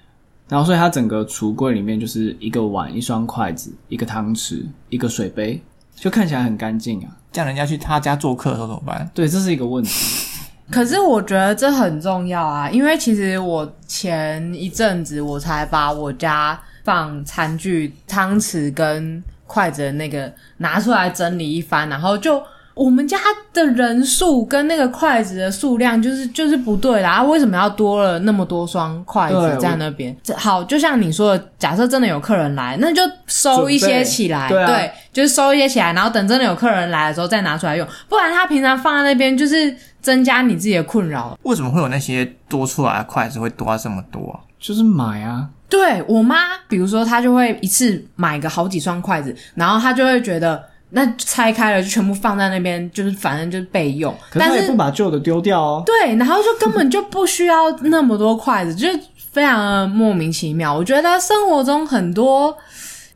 [0.49, 5.63] 然后所以他整个橱柜里面就是一个碗、一双筷子、一个汤匙、一个水杯，
[5.95, 7.17] 就看起来很干净啊。
[7.33, 9.11] 这样人家去他家做客的时候怎么办？
[9.15, 9.91] 对，这是一个问题。
[10.71, 22.43] 可是我觉得这很重要啊，因为其实我前一阵子我才把我家放餐具、汤匙跟筷子的那个拿出来整理一番，然后就
[22.75, 23.19] 我们家
[23.53, 30.17] 的人数跟那个筷子的数量就是就是不对啦，啊为什么要多了那么多双筷子在那边？
[30.37, 41.39] 好，就像你说的，假设真的有客人来，那就收一些起来，对啊就是收一些起来，然后等真的有客人来的时候再拿出来用，不然他平常放在那边就是增加你自己的困扰。
[41.43, 44.41] 为什么会有那些多出来的筷子会多到这么多啊？
[44.59, 46.37] 就是买啊，对我妈，
[46.69, 50.63] 比如说她就会一次买个好几双筷子，然后她就会觉得
[50.95, 54.15] 那拆开了就全部放在那边，就是反正就是备用。
[54.35, 55.83] 但是不把旧的丢掉哦。
[55.87, 59.01] 对，然后就根本就不需要那么多筷子，就是
[59.31, 60.75] 非常的莫名其妙。
[60.75, 62.55] 我觉得生活中很多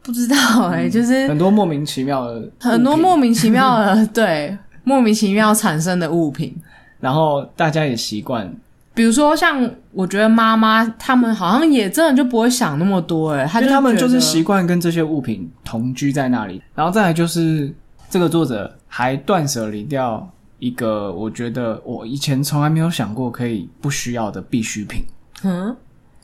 [0.03, 0.37] 不知道
[0.69, 6.57] 哎、就是很多莫名其妙的，很多莫，名其妙的对 莫名其妙产生的物品。
[6.99, 8.51] 然后大家也习惯，
[8.97, 16.63] 比如说，像我觉得妈妈他们好像也真的就不会想那么多、欸，哎，他就因为他们就是习惯跟这些物品同居在那里。
[16.75, 17.71] 然后再来就是
[18.09, 20.27] 这个作者还断舍离掉
[20.59, 25.05] 一个，我觉得我以前从来没有想过可以不需要的必需品，
[25.45, 25.77] 嗯，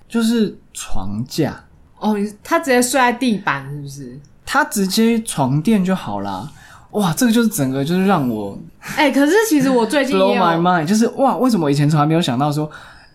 [0.09, 1.63] 就是床架。
[1.99, 4.19] 哦，你他直接睡在地板是不是？
[4.47, 6.51] 他直接床垫就好啦。
[6.93, 8.59] 哇，这个就是整个就是让我
[8.97, 12.71] 哎、可是其实我最近 blow 也有 my mind，就是哇，为什么我以前从来没有想到说，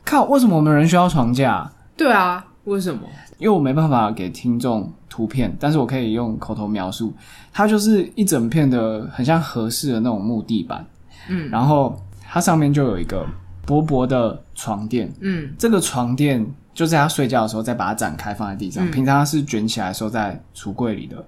[0.05, 1.69] 靠，为什么我们人需要床架？
[1.95, 3.01] 对啊，为什么？
[3.37, 7.13] 因为我没办法给听众图片，但是我可以用口头描述，
[7.53, 10.83] 它就是一整片的很像合适的那种木地板，
[11.29, 11.95] 嗯然后
[12.27, 13.25] 它上面就有一个
[13.65, 21.23] 薄薄的床垫，嗯这个床垫就在他睡觉的时候再把它展开放在地上，嗯平常它是卷起来收在橱柜里的，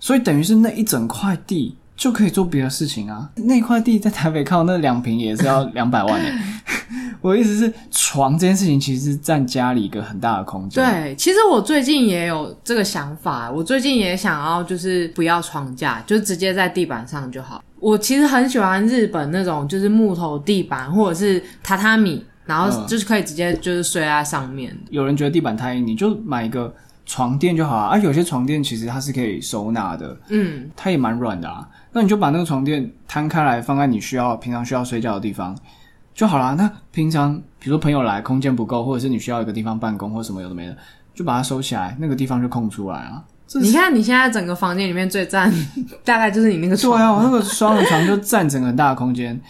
[0.00, 3.28] 所以等于是那一整块地就可以做别的事情啊。
[3.36, 6.32] 那块地在台北靠那两平也是要 两百万耶。
[7.20, 10.84] 我的意思是，床这件事情其实是占家里一个很大的空间。
[10.84, 17.62] 对，其实我最近也有这个想法，我最近也想要就是不要床架，就直接在地板上就好。
[17.80, 24.76] 我其实很喜欢日本那种就是木头地板或者是榻榻米，然后嗯就是可以直接就是睡在上面的。
[24.90, 26.72] 有人觉得地板太硬，你就买一个
[27.08, 27.88] 床垫就好啊。
[27.88, 31.68] 啊，有些床垫其实它是可以收纳的，嗯，它也蛮软的啊。
[31.92, 35.56] 那你就把那个床垫摊开来，放在你需要平常需要睡觉的地方
[36.14, 36.54] 就好啦。
[36.56, 40.76] 那平常比如说朋友来，空间不够，或者是你需要一个地方办公或什么有的没的，
[41.14, 43.24] 就把它收起来，那个地方就空出来啊。
[43.54, 45.50] 你看你现在整个房间里面最占
[46.04, 49.40] 大概就是你那个床对啊，我，那个双人床就占整个很大的空间，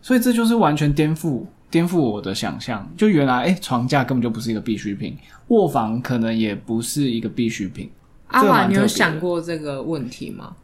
[0.00, 2.88] 所以这就是完全颠覆颠覆我的想象。
[2.96, 7.90] 就原来哎、诶床架根本就不是一个必需品，卧房可能也不是一个必需品。
[8.28, 10.54] 阿华，你有想过这个问题吗？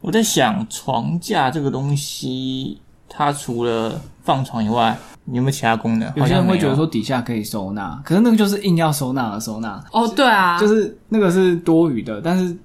[0.00, 6.12] 我在想床架这个东西，它除了放床以外，你有没有其他功能？
[6.14, 12.56] 有些人会觉得说底下可以收纳，可是那个就是硬要收纳而收纳，哦，对啊，就是那个是多余的，但是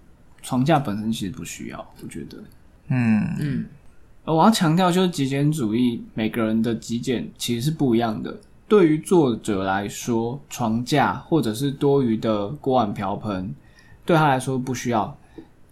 [0.42, 2.38] 床架本身其实不需要，我觉得。
[2.90, 3.81] 嗯，嗯，而
[4.26, 8.36] 我要强调，就是极简主义，每个人的极简其实是不一样的。
[8.68, 13.54] 对于作者来说，床架或者是多余的锅碗瓢盆，
[14.06, 15.18] 对他来说不需要。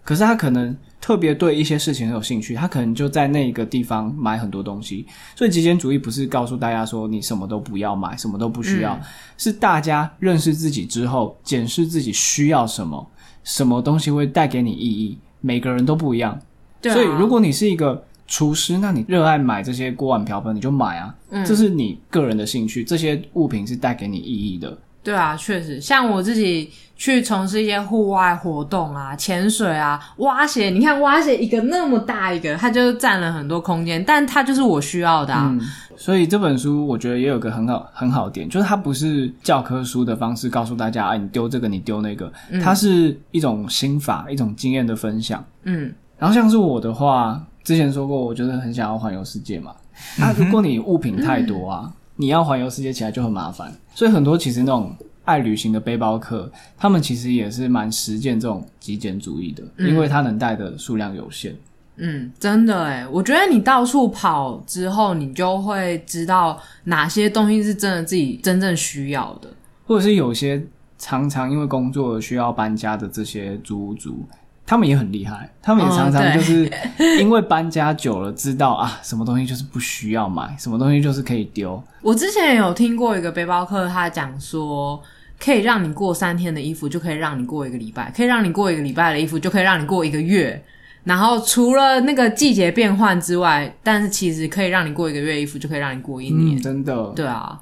[0.02, 5.06] 可是他可能特别对一些事情很有兴趣，他可能就在那个地方买很多东西。
[5.36, 9.00] 所以极简主义不是告诉大家说你什么都不要买，什么都不需要，嗯
[9.38, 13.08] 是大家认识自己之后，检视自己需要什么，
[13.44, 15.16] 什么东西会带给你意义。
[15.40, 16.38] 每个人都不一样。
[16.82, 24.78] 对啊所以，如果你是一个厨师，那你热爱买这些锅碗瓢盆，你就买啊，嗯这是你个人的兴趣，这些物品是带给你意义的。
[25.02, 35.48] 对啊，确实，像我自己去从事一些户外活动啊，潜水啊，挖鞋，你看挖鞋一个那么大一个，它就占了很多空间，但它就是我需要的啊。
[35.50, 35.60] 嗯，
[35.96, 42.30] 所以这本书我觉得也有个很好很好的点，就是它不是教科书的方式告诉大家，啊，你丢这个，你丢那个，
[42.62, 45.42] 它是一种心法，一种经验的分享。
[45.64, 49.74] 嗯，然后像是我的话，之前说过，我觉得很想要环游世界嘛。
[50.18, 53.72] 啊，如果你物品太多啊，你要环游世界起来就很麻烦。
[53.94, 54.94] 所以很多其实那种
[55.24, 61.54] 爱旅行的背包客，他们其实也是蛮实践这种极简主义的，因为他能带的数量有限。
[61.96, 69.48] 嗯，真的诶，我觉得你到处跑之后，你就会知道哪些东西是真的自己真正需要的。
[69.86, 70.62] 或者是有些
[70.96, 74.24] 常常因为工作需要搬家的这些租屋族，
[74.70, 76.70] 他们也很厉害，他们也哦常常就是
[77.18, 81.82] 因为搬家久了，知道啊什么东西就是不需要买，什么东西就是可以丢。
[82.02, 85.02] 我之前有听过一个背包客，他讲说，
[85.40, 90.62] 可以让你过三天的衣服，就可以让你过一个礼拜；可以让你过一个礼拜的衣服，就可以让你过一个月。
[91.02, 96.56] 然后除了那个季节变换之外，但是其实可以让你过一个月衣服，就可以让你过一年。
[96.56, 97.06] 嗯，真的。
[97.16, 97.60] 对啊，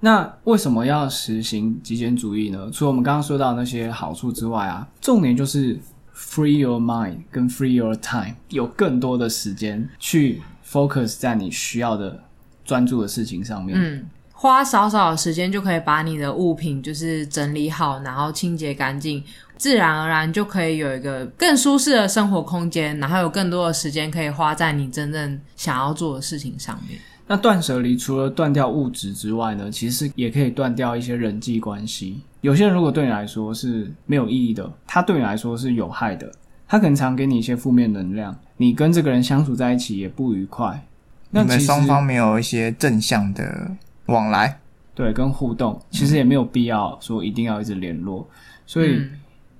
[0.00, 2.68] 那为什么要实行极简主义呢？
[2.72, 5.78] 除了我们刚刚说到那些好处之外啊，重点就是
[6.20, 12.22] free your mind 跟 free your time，有更多的时间去 focus 在你需要的
[12.64, 13.76] 专注的事情上面。
[13.80, 19.24] 嗯，花少少的时间就可以把你的物品就是整理好，然后清洁干净，
[19.56, 27.00] 自然而然就可以有一个更舒适的生活空间，然后有更多的时间可以花在你真正想要做的事情上面。
[27.30, 32.20] 那断舍离除了断掉物质之外呢，其实也可以断掉一些人际关系。
[32.40, 36.28] 有些人如果对你来说是没有意义的，他对你来说是有害的，
[36.66, 40.84] 他可能常给你一些负面能量，你跟这个人相处在一起也不愉快。
[41.30, 43.70] 那双方没有一些正向的
[44.06, 44.58] 往来，
[44.92, 48.26] 对跟互动，其实也没有必要说一定要一直联络，
[48.66, 49.10] 所以嗯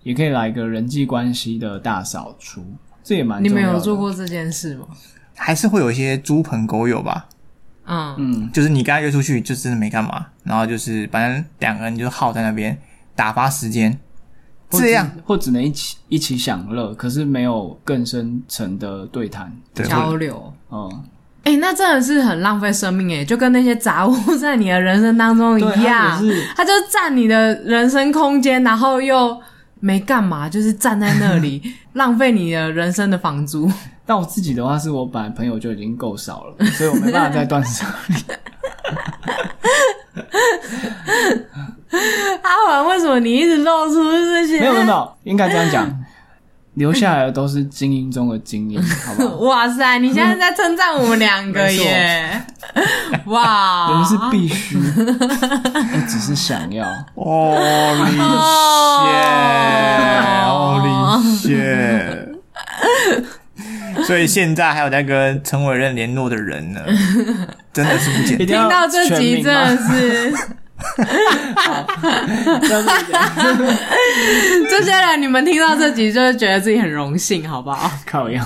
[0.02, 2.64] 也可以来一个人际关系的大扫除，
[3.04, 3.78] 这也蛮你们重要的。
[3.78, 4.88] 有做过这件事吗？
[5.36, 7.28] 还是会有一些猪朋狗友吧。
[7.90, 12.78] 嗯，嗯，就是你跟他约出去，就真的没干嘛，然后就是反正两个人就耗在那边
[13.16, 13.98] 打发时间，
[14.70, 19.52] 这样或只能一起一起享乐，可是没有更深层的对谈。
[19.74, 20.54] 对，交流。
[20.70, 21.04] 嗯，
[21.42, 26.22] 哎、那真的是很浪费生命哎，就跟那些杂物在你的人生当中，一样
[26.54, 29.36] 它就占你的人生空间，然后又
[29.80, 31.60] 没干嘛，就是站在那里
[31.94, 33.68] 浪费你的人生的房租。
[34.10, 38.16] 但我自己的话，是我本来朋友就已经够少了，所以我没办法再断舍离。
[42.42, 44.58] 阿文，为什么你一直露出这些？
[44.58, 45.88] 没有没有没有，应该这样讲，
[46.74, 49.36] 留下来的都是精英中的精英，好不好？
[49.46, 52.44] 哇塞，你现在在称赞我们两个耶！
[53.26, 56.84] 哇，我们是必须，我只是想要。
[57.14, 59.06] 哦，Holy 哦
[60.82, 62.19] shit，Holy shit！
[64.10, 66.80] 所以现在还有在跟陈伟任联络的人呢，
[67.72, 68.44] 真的是不简单。
[68.44, 70.32] 听到这集真的是，
[72.66, 72.92] 真的
[74.68, 77.88] 这些人你们听到这集就是觉得自己很荣幸，好不好？
[78.04, 78.44] 靠样。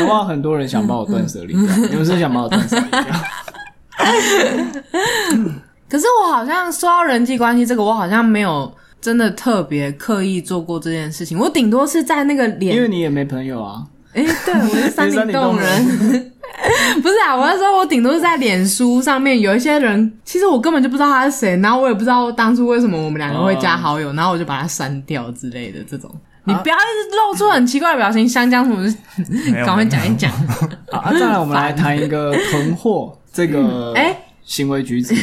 [0.00, 3.04] 搞不好很多人想把我断舍离掉， 你们是想把我断舍离掉？
[5.88, 13.84] 可是我好像说到人际关系这个，我好像没有真的特别刻意做过这件事情，我顶多是在那个脸因为你也没朋友啊。
[14.14, 16.32] 哎、对，我是 山顶洞人。
[17.02, 26.10] 不是啊，我是说，我顶多是在脸书上面有一些人，其实我根本就不知道他是谁，然后我也不知道当初为什么我们两个会加好友，然后我就把他删掉之类的这种。
[26.44, 28.84] 你不要一直露出很奇怪的表情，香江什么？
[29.64, 30.30] 赶快讲一讲。
[30.90, 35.16] 好，啊，再来我们来谈一个囤货这个哎行为举止。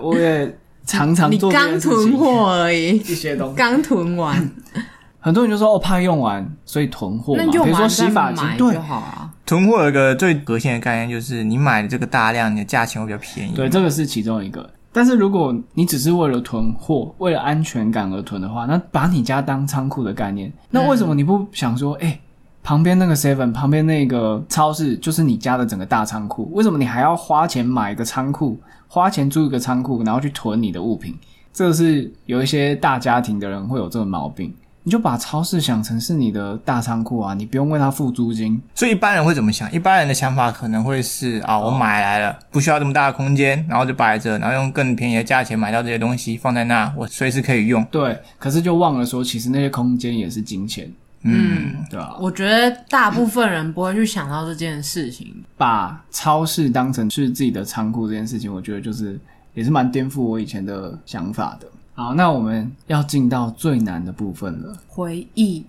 [0.00, 0.56] 我也
[0.90, 4.50] 常常你做刚囤货而已，一些东西，刚囤完，
[5.20, 7.44] 很多人就说哦怕用完，所以囤货嘛。
[7.46, 9.30] 那用比如说完再洗发精买，对就好啊。
[9.46, 13.52] 囤货有一个最核心的概念，就是你买的这个大量，你的价钱会比较便宜。
[13.54, 14.68] 对，这个是其中一个。
[14.92, 22.18] 但是如果你只是为了囤货，为了安全感而囤的话，那把你家当仓库的概念，那为什么你不想说，哎、
[22.62, 26.50] 旁边那个 Seven，旁边那个超市就是你家的整个大仓库？
[26.52, 28.58] 为什么你还要花钱买一个仓库，
[28.92, 31.16] 花钱租一个仓库，然后去囤你的物品？
[31.52, 34.52] 这是有一些大家庭的人会有这个毛病。
[34.82, 38.60] 你就把超市想成是你的大仓库啊，你不用为它付租金。
[38.74, 39.70] 所以一般人会怎么想？
[39.70, 47.84] 一般人的想法可能会是啊，我买来了，不需要这么大的空间，然后就摆着，然后用更便宜的价钱买到这些东西放在那，我随时可以用。
[47.92, 50.90] 对，可是就忘了说，其实那些空间也是金钱，
[51.22, 55.34] 嗯，对啊、我觉得大部分人不会去想到这件事情。
[55.56, 59.20] 把超市当成是自己的仓库这件事情，我觉得就是
[59.52, 61.66] 也是蛮颠覆我以前的想法的。
[61.94, 65.66] 好，那我们要进到最难的部分了，回忆，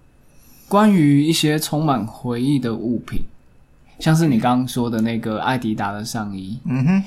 [0.69, 3.21] 关于一些充满回忆的物品，
[3.99, 7.03] 像是你刚刚说的那个艾迪达的上衣，嗯哼，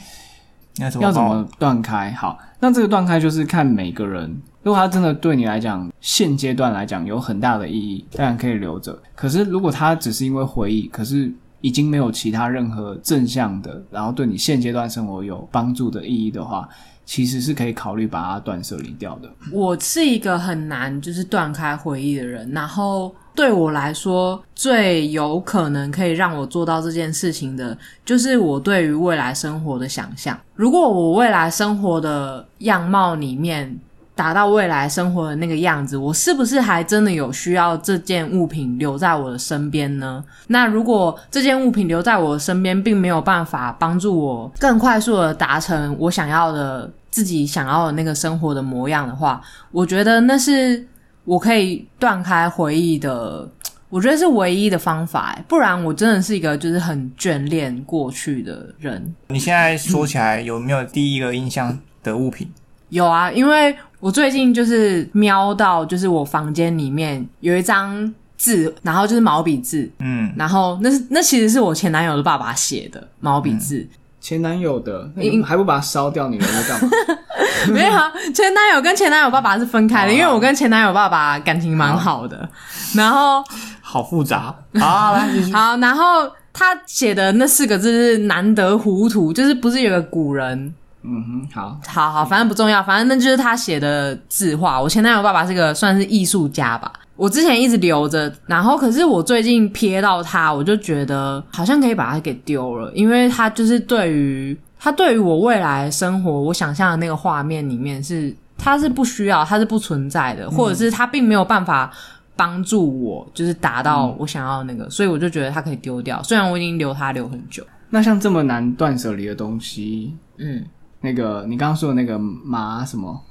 [0.79, 2.11] 要怎么断开？
[2.13, 8.99] 好，那这个断开就是看每个人，如果他真的对你来讲，现阶段来讲有很大的意义，当然可以留着。
[9.15, 16.69] 可是如果他只是因为回忆，可是已经没有其他任何正向的，然后对你现阶段生活有帮助的意义的话，
[17.05, 19.31] 其实是可以考虑把它断舍离掉的。
[19.53, 30.39] 我是一个很难就是断开回忆的人，然后对我来说最有可能可以让我做到这件事情的，就是我对于未来生活的想象。
[30.55, 33.77] 如果我未来生活的样貌里面
[34.15, 40.25] 达到未来生活的那个样子，我是不是还真的有需要这件物品留在我的身边呢？
[40.47, 49.41] 那如果这件物品留在我的身边，并没有办法帮助我更快速的达成我想要的自己想要的那个生活的模样的话，
[49.73, 50.87] 我觉得那是
[51.25, 53.49] 我可以断开回忆的。
[53.91, 59.15] 我觉得是唯一的方法，欸不然我真的是一个就是很眷恋过去的人。
[59.29, 62.51] 你现在说起来有没有第一个印象的物品？
[62.89, 73.89] 有啊，因为我最近就是瞄到，就是我房间里面有一张字，然后就是毛笔字，嗯，然后那是那其实是我前男友的爸爸写的毛笔字，
[74.21, 76.29] 前男友的，那你还不把它烧掉？
[76.29, 76.91] 你留着干嘛？
[77.73, 82.47] 没有啊，前男友跟前男友爸爸是分开的，因为我跟前男友爸爸感情蛮好的，
[82.95, 83.43] 然后
[83.81, 85.13] 好复杂啊！
[85.13, 85.51] 来继续。
[85.57, 90.75] 好，然后他写的那四个字是难得糊涂，就是不是有个古人
[91.07, 94.81] 嗯哼，好，好好，反正不重要，反正那就是他写的字画。
[94.81, 111.91] 我前男友爸爸是个算是艺术家吧，我之前一直留着，然后可是我最近瞥到他，我就觉得好像可以把它给丢了，因为他就是对于他对于我未来生活，我想象的那个画面里面是他是不需要，他是不存在的，或者是他并没有办法。
[112.37, 116.21] 帮助我就是达到我想要的那个，所以我就觉得它可以丢掉。
[116.25, 120.65] 虽然我已经留它留很久，那像这么难断舍离的东西，嗯，
[121.05, 123.23] 那个你刚刚说的那个马什么？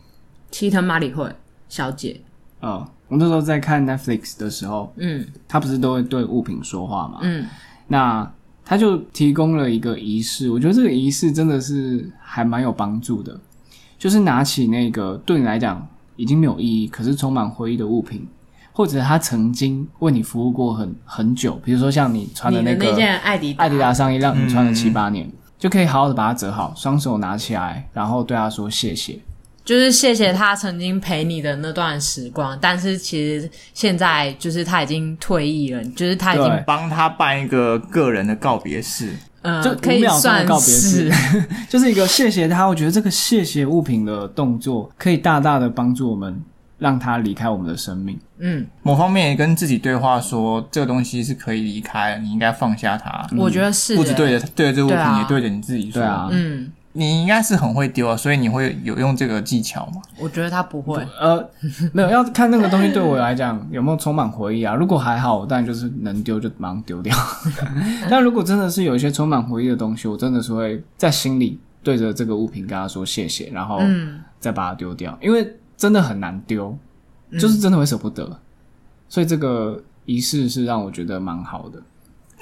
[0.51, 1.27] 齐藤马里惠
[1.67, 2.21] 小姐，
[2.59, 5.25] 呃，我那时候在看 Netflix 的时候，嗯。
[5.47, 7.17] 他不是都会对物品说话嘛？
[7.23, 7.47] 嗯。
[7.87, 8.31] 那
[8.63, 13.35] 他就提供了一个仪式，我觉得这个仪式真的是还蛮有帮助的，
[13.97, 18.27] 就是拿起那个对你来讲已经没有意义，可是充满回忆的物品，
[18.71, 24.73] 或者他曾经为你服务过很很久，比如说像你穿的你的那个那件艾迪爱迪达上衣，让你穿了嗯。
[24.75, 25.27] 七八年，
[25.63, 29.17] 就可以好好的把它折好，双手拿起来，然后对他说谢谢。
[29.63, 42.65] 就是谢谢他曾经陪你的那段时光，但是其实现在就是他已经退役了，就是他已经帮他办一个个人的告别式，呃就可以算告别式是， 就是一个谢谢他。
[42.65, 46.37] 我觉得这个谢谢物品的动作，可以大大的帮助我们，
[46.77, 48.19] 让它离开我们的生命。
[48.39, 53.27] 嗯，某方面也跟自己对话说，这个东西是可以离开的，你应该放下它。
[53.37, 56.01] 我觉得是、不止对着对着这个物品，啊也对着你自己说。
[56.01, 60.01] 对啊，嗯，你应该是很会丢啊，所以你会有用这个技巧吗？
[60.19, 61.49] 我觉得他不会，呃，
[61.93, 64.75] 没有要看那个东西对我来讲有没有充满回忆啊。
[64.75, 67.15] 如果还好，我当然就是能丢就马上丢掉。
[68.09, 75.47] 但如果真的是有一些充满回忆的东西，我真的是会在心里对着这个物品跟他说谢谢，然后嗯再把它丢掉，因为
[75.77, 76.77] 真的很难丢，
[77.39, 78.39] 就是真的会舍不得。
[79.07, 81.79] 所以这个仪式是让我觉得蛮好的。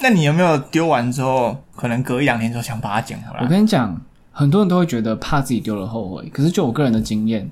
[0.00, 3.48] 那你有没有丢完之后，可能隔一两天之后想把它捡回来我？
[3.48, 4.00] 跟你讲，
[4.32, 7.48] 很多人都会觉得怕自己丢了后悔，可是就我个人的经验，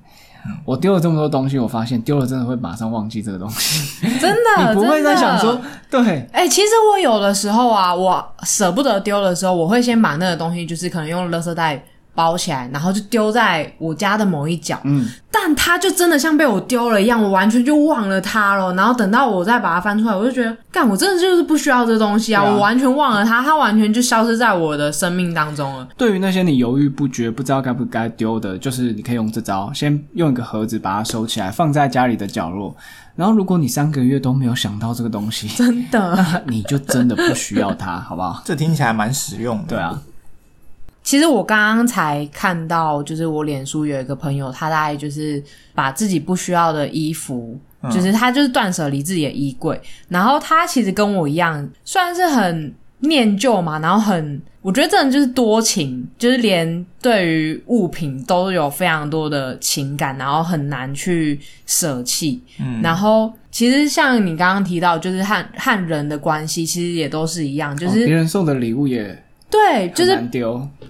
[0.64, 5.60] 我丢了这么多东西，我发现丢了真的会马上忘记这个东西，真的， 你不会再想说，
[5.90, 11.80] 对，哎、其实我有的时候啊，我舍不得丢的时候，我会先把那个东西，就是可能用垃圾袋
[12.14, 14.78] 包起来，然后就丢在我家的某一角。
[14.84, 18.72] 嗯，但它就真的像被我丢了一样，我完全就忘了它了。
[18.74, 22.42] 然后等到我再把它翻出来，我就觉得，干，我真的就是不需要这东西啊！
[22.42, 25.88] 啊我完全忘了它，它完全就消失在我的生命当中了。
[25.96, 32.74] 对于那些你犹豫不决、不知道该不该丢的，就是你可以用这招，先用一个盒子把它收起来，放在家里的角落。
[33.16, 38.40] 然后，如果你三个月都没有想到这个东西， 真的，那 你就真的不需要它，好不好？
[38.46, 39.64] 这听起来蛮实用的。
[39.68, 40.00] 对啊，
[41.02, 45.42] 其实我刚刚才看到，就是我脸书有一个朋友，他大概就是
[45.74, 47.58] 把自己不需要的衣服，
[47.90, 62.42] 就是他就是断舍离自己的衣柜，然后他其实跟我一样，算是很念旧嘛，然后很，我觉得真的就是多情，就是连对于物品都有非常多的情感，然后很难去舍弃。
[62.60, 70.18] 嗯，然后其实像你刚刚提到，就是和和人的关系，其实也都是一样，就是、哦别人送的礼物也对，就是。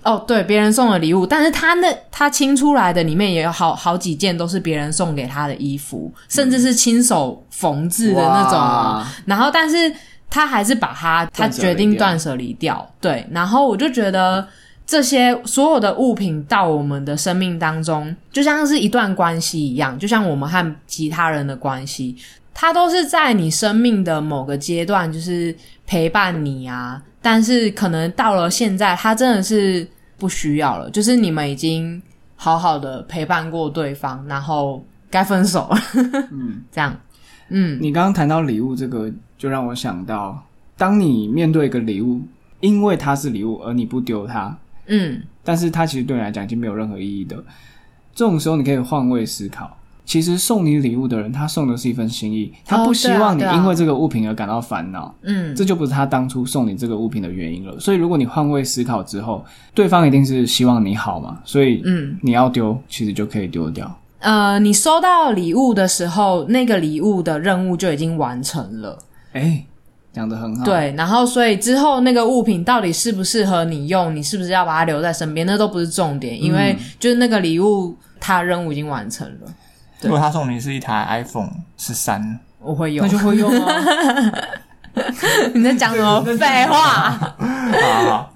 [0.03, 9.93] 哦，对，别人送的礼物，但是他那他清出来的里面也有好好几件都是别人送给他的衣服，甚至是亲手缝制的那种然后，但是
[10.31, 12.91] 他还是把它他断舍离决定掉断舍离掉。
[12.99, 14.47] 对，然后我就觉得
[14.87, 22.17] 这些所有的物品到我们的生命当中，就像是一段关系一样，就像我们和其他人的关系，
[22.55, 25.55] 它都是在你生命的某个阶段，就是
[25.87, 27.03] 陪伴你啊。
[27.23, 29.87] 但是可能到了现在，他真的是
[30.19, 32.01] 不需要了，就是你们已经
[32.37, 35.79] 好好的陪伴过对方，然后该分手了，
[36.31, 36.97] 嗯， 这样，
[37.49, 37.79] 嗯。
[37.81, 40.43] 你刚刚谈到礼物这个，就让我想到，
[40.77, 42.23] 当你面对一个礼物，
[42.61, 44.57] 因为它是礼物而你不丢它，
[44.87, 45.23] 嗯。
[45.43, 47.37] 但是它其实对你来讲已经没有任何意义的。
[48.15, 49.77] 这种时候，你可以换位思考，
[50.11, 55.15] 其实送你礼物的人，他送的是一份心意，他哦不希望你因为这个物品而感到烦恼。
[55.23, 57.79] 嗯，这就不是他当初送你这个物品的原因了。
[57.79, 63.89] 所以，如果你换位思考之后，对方一定是希望你好嘛，所以嗯你要丢，其实就可以丢掉。
[64.19, 68.99] 呃，你收到礼物的时候，那个礼物的任务就已经完成了。
[69.35, 69.65] 哎，
[70.13, 79.55] 讲的很好。，对，然后所以之后那个物品到底适不适合你用，你是不是要把它留在身边，那都不是重点，因为就是那个礼物它任务已经完成了，
[80.03, 83.13] 如果他送你是一台 iPhone 十三，我会用那。
[83.13, 83.75] 就会用啊。
[85.55, 87.11] 你在讲什么 废话？
[87.11, 88.30] 好好，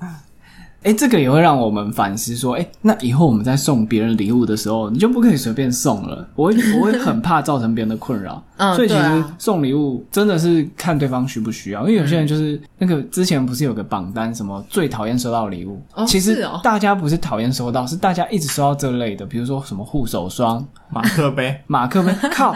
[0.84, 6.28] 哎，这个也会让我们反思说，哎，那以后我们在送别人礼物的时候，你就不可以随便送了。
[6.34, 8.40] 我会我会很怕造成别人的困扰。
[8.58, 15.82] 嗯所以其实送礼物真的是看对方需不需要，因为有些人就是那个之前不是有个榜单，什么最讨厌收到礼物。
[15.94, 22.54] 哦其实大家不是讨厌收到，是大家一直收到这类的，比如说什么护手霜、马克杯，马克杯，靠，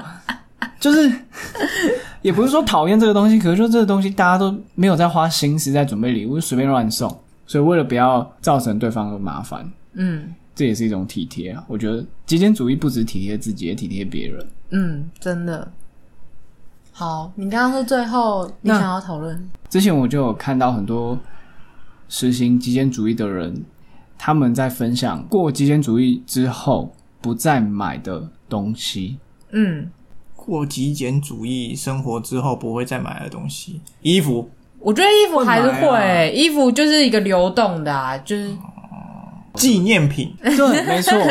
[0.79, 1.11] 就是
[2.20, 7.11] 也不是说讨厌这个东西，可是说这个东西大家都没有在花心思在准备礼物，就随便乱送，
[7.49, 11.64] 所以为了不要造成对方的麻烦，嗯这也是一种体贴啊。
[11.66, 14.46] 我觉得极简主义不止体贴自己，也体贴别人。
[14.70, 15.72] 嗯，真的。
[16.92, 21.18] 好，你刚刚说最后你想要讨论，之前我就有看到很多
[22.09, 23.64] 实行极简主义的人，
[24.18, 26.92] 他们在分享过极简主义之后
[27.22, 29.16] 不再买的东西。
[29.53, 29.90] 嗯，
[30.36, 34.51] 过极简主义生活之后不会再买的东西，衣服。
[34.81, 36.24] 我觉得衣服还是会买会、啊。
[36.26, 38.49] 衣服就是一个流动的啊，就是
[39.55, 41.18] 纪念品， 对，没错，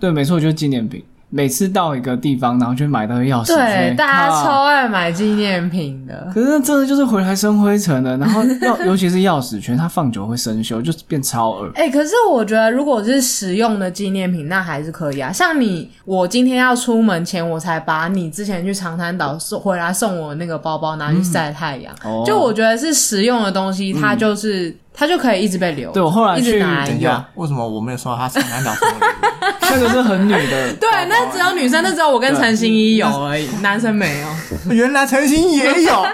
[0.00, 1.04] 对，没错，就是纪念品。
[1.28, 6.30] 每次到一个地方，然后就买到钥匙对，大家超爱买纪念品的。
[6.32, 11.70] 可是那真的就是回来生灰尘的，然后要 尤其是钥匙圈，它放久会生锈，就变超恶。
[11.74, 15.32] 哎、可是我觉得如果是实用的纪念品，那还是可以啊。
[15.32, 21.92] 像你，我今天要出门前，我才把你之前去长滩岛送回来送我那个包包拿去晒太阳。
[22.04, 25.90] 哦就我觉得是实用的东西，它就是、它就可以一直被留。
[25.92, 26.60] 对我后来一直去。
[26.60, 29.26] 等一下，为什么我没有收到他长滩岛送的礼物？
[29.70, 34.28] 那个是很女的， 对，那只有女生，那只有我跟陈欣怡有而已，男生没有。
[34.74, 36.06] 原来陈星也有。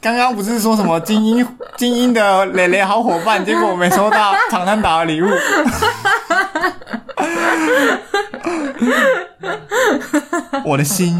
[0.00, 1.46] 刚刚不是说什么精英
[1.78, 5.26] 精英的蕾蕾好伙伴，结果我没收到长滩岛的礼物。
[10.62, 11.16] 我的心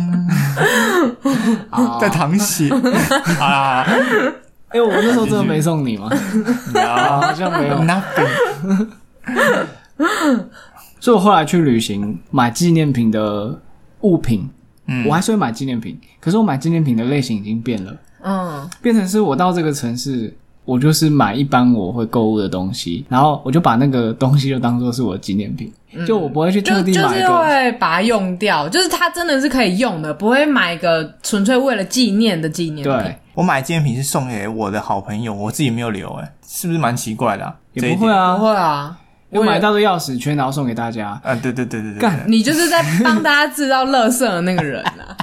[1.71, 2.69] 啊在淌血。
[3.39, 3.87] 好啦，
[4.69, 6.11] 哎、我那时候真的没送你吗？
[6.75, 7.77] 啊，好像没有。
[7.79, 8.29] nothing。
[11.05, 13.61] 所以我后来去旅行买纪念品的
[14.01, 14.49] 物品，
[14.87, 20.35] 嗯我还是会买纪念品，可是我买纪念品的类型已经变了，嗯，变成是我到这个城市，
[20.65, 25.71] 我就是买一般我会购物的东西，然后我就把那个东西就当做是我的纪念品，
[26.07, 27.39] 就我不会去就特地就是买一个。
[27.39, 32.85] 会把它用掉，就是它真的是可以用的，不会买一个纯粹为了纪念的纪念品。
[32.85, 38.11] 对，我买纪念品是送给我的好朋友，我自己没有留、哎，是不是蛮奇怪的、也不会。
[38.11, 38.99] 啊不，会啊，
[39.35, 41.21] 我买到的钥匙圈，然后送给大家。
[41.23, 45.17] 啊，对对对对对干，你就是在帮大家制造垃圾的那个人啊。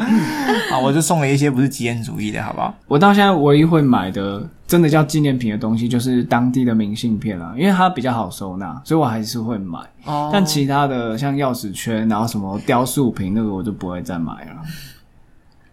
[0.72, 2.74] 啊，我就送了一些不是极简主义的，好不好？
[2.86, 9.78] 我到现在唯一会买的真的叫纪念品的东西，就是当地的明信片啊，因为它比较好收纳，所以我还是会买。
[10.06, 14.62] 哦但其他的像钥匙圈，然后什么雕塑品，那个我就不会再买了。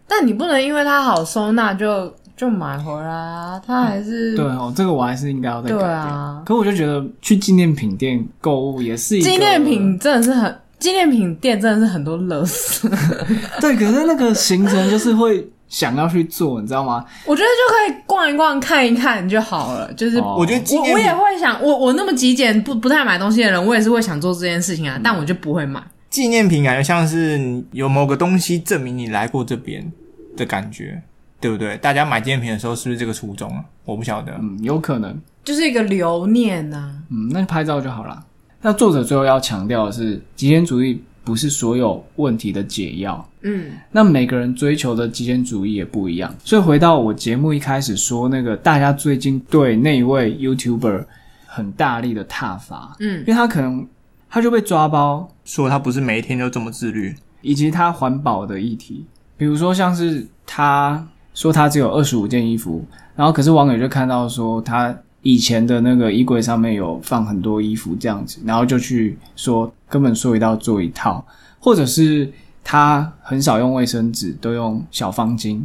[0.06, 5.92] 但你不能因为它好收纳就就买回来啊，它还是对哦，这个我还是应该要再改对变。
[5.92, 6.44] 啊。
[6.46, 12.88] 可我就觉得去纪念品店购物也是一个纪念品真的是很，纪念品店真的是很多乐事，
[13.60, 17.04] 对，可是那个行程就是会想要去做，你知道吗？
[17.26, 19.92] 我觉得就可以逛一逛、看一看就好了。
[19.94, 25.82] 就是哦我觉得纪我我也会想，我我那么极简不不太买东西的人，我也是会想做这件事情啊，但我就不会买。
[26.12, 29.92] 纪念品感觉像是你有某个东西证明你来过这边
[30.38, 31.02] 的感觉，
[31.40, 31.78] 对不对？
[31.78, 33.64] 大家买纪念品的时候是不是这个初衷啊？
[33.86, 34.34] 我不晓得。
[34.42, 35.20] 嗯，有可能。
[35.44, 38.22] 就是一个留念呐、嗯，那就拍照就好了。
[38.62, 43.26] 那作者最后要强调的是，极简主义不是所有问题的解药。
[43.44, 51.06] 嗯那每个人追求的极简主义也不一样，所以回到我节目一开始说那个，大家最近对那一位 YouTuber
[51.46, 53.88] 很大力的挞伐，嗯因为他可能
[54.30, 59.06] 他就被抓包，说他不是每一天都这么自律，以及他环保的议题，
[59.38, 61.08] 比如说像是他
[61.38, 62.84] 说他只有二十五件衣服，
[63.16, 71.24] 然后可是网友就看到说他以前的那个衣柜上面有放很多衣服这样子，然后就去说根本说一套做一套，
[71.60, 72.28] 或者是
[72.64, 75.62] 他很少用卫生纸，都用小方巾。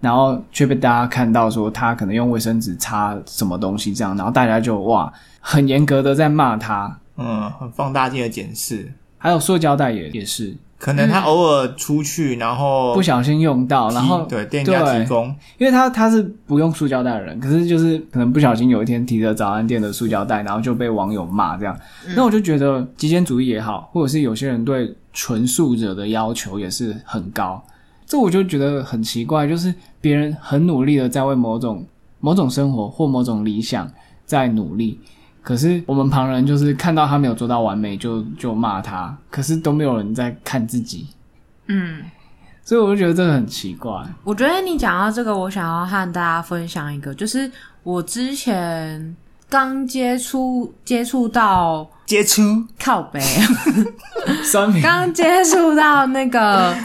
[0.00, 8.92] 然后却被大家看到说他可能用卫生纸擦什么东西这样，然后大家就哇很严格的在骂他，嗯，很放大镜的检视。
[9.18, 15.26] 还有塑胶袋也也是可能他偶尔出去，然后不小心用到，然后提对店家提供，
[15.58, 21.76] 因为他他是不用塑胶袋的人，可是就是可能不小心有一天提着早餐店的塑胶袋，然后就被网友骂这样。
[22.14, 27.60] 那我就觉得极简主义也好，或者是有些人对纯素者的要求也是很高，
[28.06, 31.84] 这我就觉得很奇怪，就是别人很努力的在为某种
[32.20, 33.90] 某种生活或某种理想
[34.24, 35.00] 在努力。
[35.48, 41.06] 可是我们旁人就是看到他没有做到完美就就骂他，可是都没有人在看自己，
[41.68, 42.02] 嗯，
[42.62, 43.90] 所以我就觉得这个很奇怪。
[44.24, 47.50] 我觉得你讲到这个，我想要和大家分享一个，就是
[47.82, 49.16] 我之前
[49.48, 52.42] 刚接触接触到接触？
[52.78, 53.18] 靠背，
[54.44, 56.76] 酸民刚接触到那个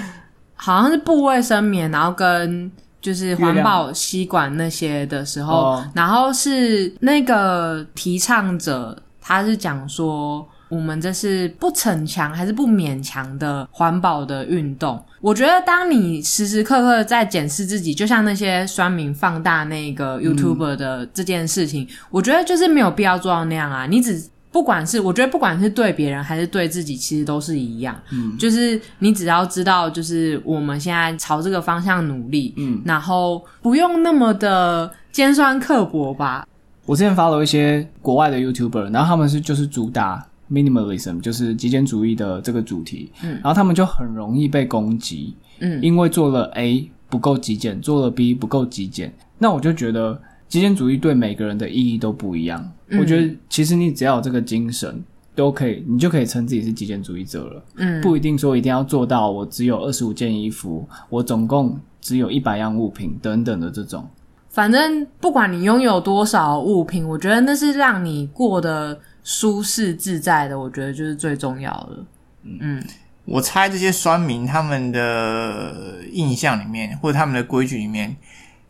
[0.56, 2.72] 好像是部卫生棉，然后跟
[3.04, 10.48] 就是环保吸管那些的时候，哦然后是那个提倡者，他是讲说。
[10.70, 15.00] 我们这是不逞强还是不勉强的环保的运动？
[15.22, 23.86] 我觉得，当你时时刻刻在检视自己，就像那些酸民放大那个 YouTuber 的这件事情，我觉得就是没有必要做到那样啊。
[23.86, 24.20] 你只
[24.54, 28.00] 不管是我觉得不管是对别人还是对自己，其实都是一样。
[28.12, 36.48] 嗯，就是你只要知道，就是我们现在朝这个方向努力，嗯，然后不用那么的尖酸刻薄吧。
[36.86, 52.72] 我之前发了一些国外的 YouTuber，然后他们是就是主打 minimalism，就是极简主义的这个主题，嗯，然后他们就很容易被攻击，嗯因为做了 A 不够极简，做了 B 不够极简，那我就觉得极简主义对每个人的意义都不一样。
[52.94, 55.04] 嗯我觉得其实你只要有这个精神，
[55.36, 57.64] 都可以，你就可以称自己是极简主义者了。
[57.76, 64.08] 嗯，不一定说一定要做到我只有二十五件衣服，我总共只有一百样物品等等的这种。
[64.50, 72.06] 反正不管你拥有多少物品，我觉得那是让你过得舒适自在的，我觉得就是最重要的。
[72.44, 72.84] 嗯
[73.26, 78.16] 我猜这些酸民他们的印象里面，或者他们的规矩里面，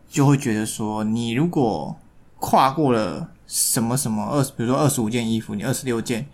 [0.07, 1.93] 就会觉得说，你如果
[2.37, 6.25] 跨过了什么什么二，比如说二十五件衣服，你二十六件，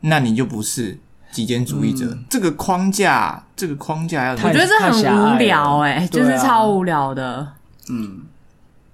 [0.00, 0.98] 那你就不是
[1.32, 2.18] 极简主义者。
[2.28, 7.54] 这个框架，这个框架要我太觉得这很无聊了哎、就是超无聊的。
[7.88, 8.20] 嗯，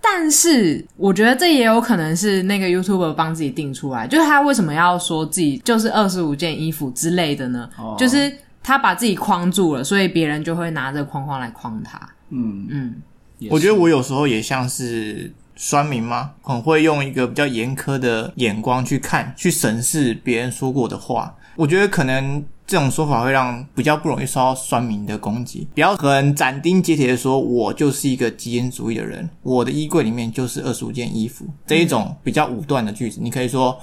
[0.01, 7.69] 但是我觉得这也有可能是那个 YouTuber 帮自己定出来，就是他为什么要说自己就是二十五件衣服之类的呢？
[7.77, 11.99] 哦就是他把自己框住了，所以别人就会拿这个框框来框他。
[12.31, 13.03] 嗯，嗯，
[13.39, 16.31] 也我觉得我有时候也像是酸民吗？
[16.43, 21.35] 很会用一个比较严苛的眼光去看、去审视别人说过的话。
[21.57, 33.77] 我觉得可能这种说法会让比较不容易受到酸民的攻击，不要很斩钉截铁的说，我就是一个极简主义的人，我的衣柜里面就是二十五件衣服这一种比较武断的句子，你可以说。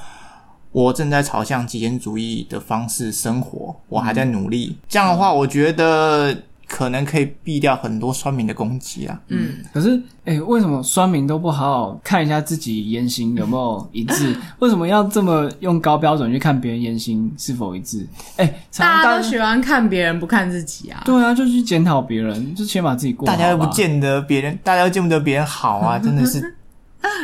[0.71, 4.75] 我正在朝向极简主义的方式生活，我还在努力。
[4.89, 6.35] 这样的话，我觉得
[6.75, 9.19] 可能可以避掉很多酸民的攻击啊。
[9.27, 14.35] 嗯，可是，哎、为什么酸民都不好好看一下自己言行有没有一致？
[14.57, 18.07] 为什么要这么用高标准去看别人言行是否一致？
[18.37, 21.03] 哎、常常大家都喜欢看别人，不看自己啊。
[21.05, 23.37] 对啊，就去检讨别人，就先把自己过好吧。
[23.37, 26.55] 大家又不见得别人，大家又见不得别人好啊， 真的是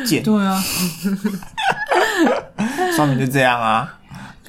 [0.06, 0.22] 贱。
[0.22, 0.62] 对啊，
[2.96, 3.98] 酸民就这样啊，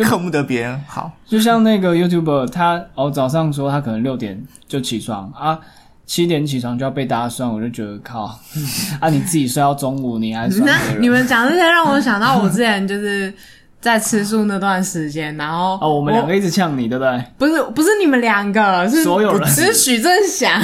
[0.05, 1.11] 恨不得别人好。
[1.27, 5.59] 就像那个 YouTuber，他哦早上说他可能六点就起床啊，
[6.07, 8.25] 七点起床就要被大家酸，我就觉得靠
[9.01, 10.83] 啊，你自己睡到中午，你还酸别人？
[10.95, 13.33] 那你们讲这些让我想到我之前就是
[13.81, 17.25] 在吃素那段时间，然后哦，我们两个一直呛你，对不对？
[17.39, 20.61] 不是不是你们两个，是所有人是许正祥，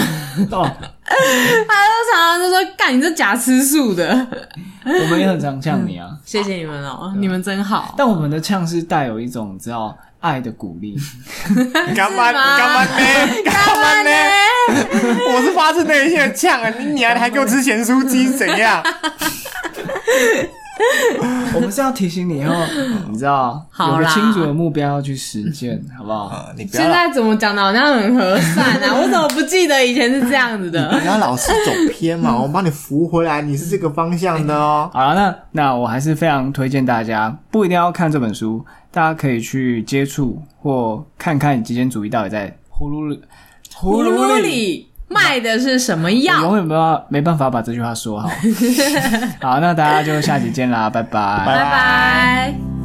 [1.69, 4.27] 他哦，就常常就说：“干，你这假吃素的。
[4.85, 7.95] 我们也很常呛你啊。”谢谢你们哦，你们真好。
[7.97, 10.97] 但我们的呛是带有一种你知道爱的鼓励，
[11.95, 12.97] 干嘛吗 干嘛呢？
[13.45, 14.11] 干嘛呢？
[15.33, 16.69] 我是发自内心的呛啊！
[16.79, 18.83] 你娘的还给我吃咸酥鸡，怎样？
[21.55, 22.55] 我们是要提醒你以后，
[23.11, 26.25] 你知道有个清楚的目标要去实践，好不好？
[26.27, 28.93] 啊，你不要现在怎么讲的好像很和善啊？
[29.01, 30.89] 我怎么不记得以前是这样子的？
[31.01, 34.91] 不要老是走偏嘛，我帮你扶回来，你是这个方向的哦。
[34.93, 43.21] 好了，那那我还是非常推荐大家，不一定要看这本书，大家可以去接触或看看极简主义到底在葫芦里
[43.75, 46.41] 葫芦里卖的是什么我药？
[46.43, 48.29] 永远没办法没办法把这句话说好。
[49.41, 51.43] 好，那大家就下集见啦，拜拜。
[51.45, 52.76] 拜拜。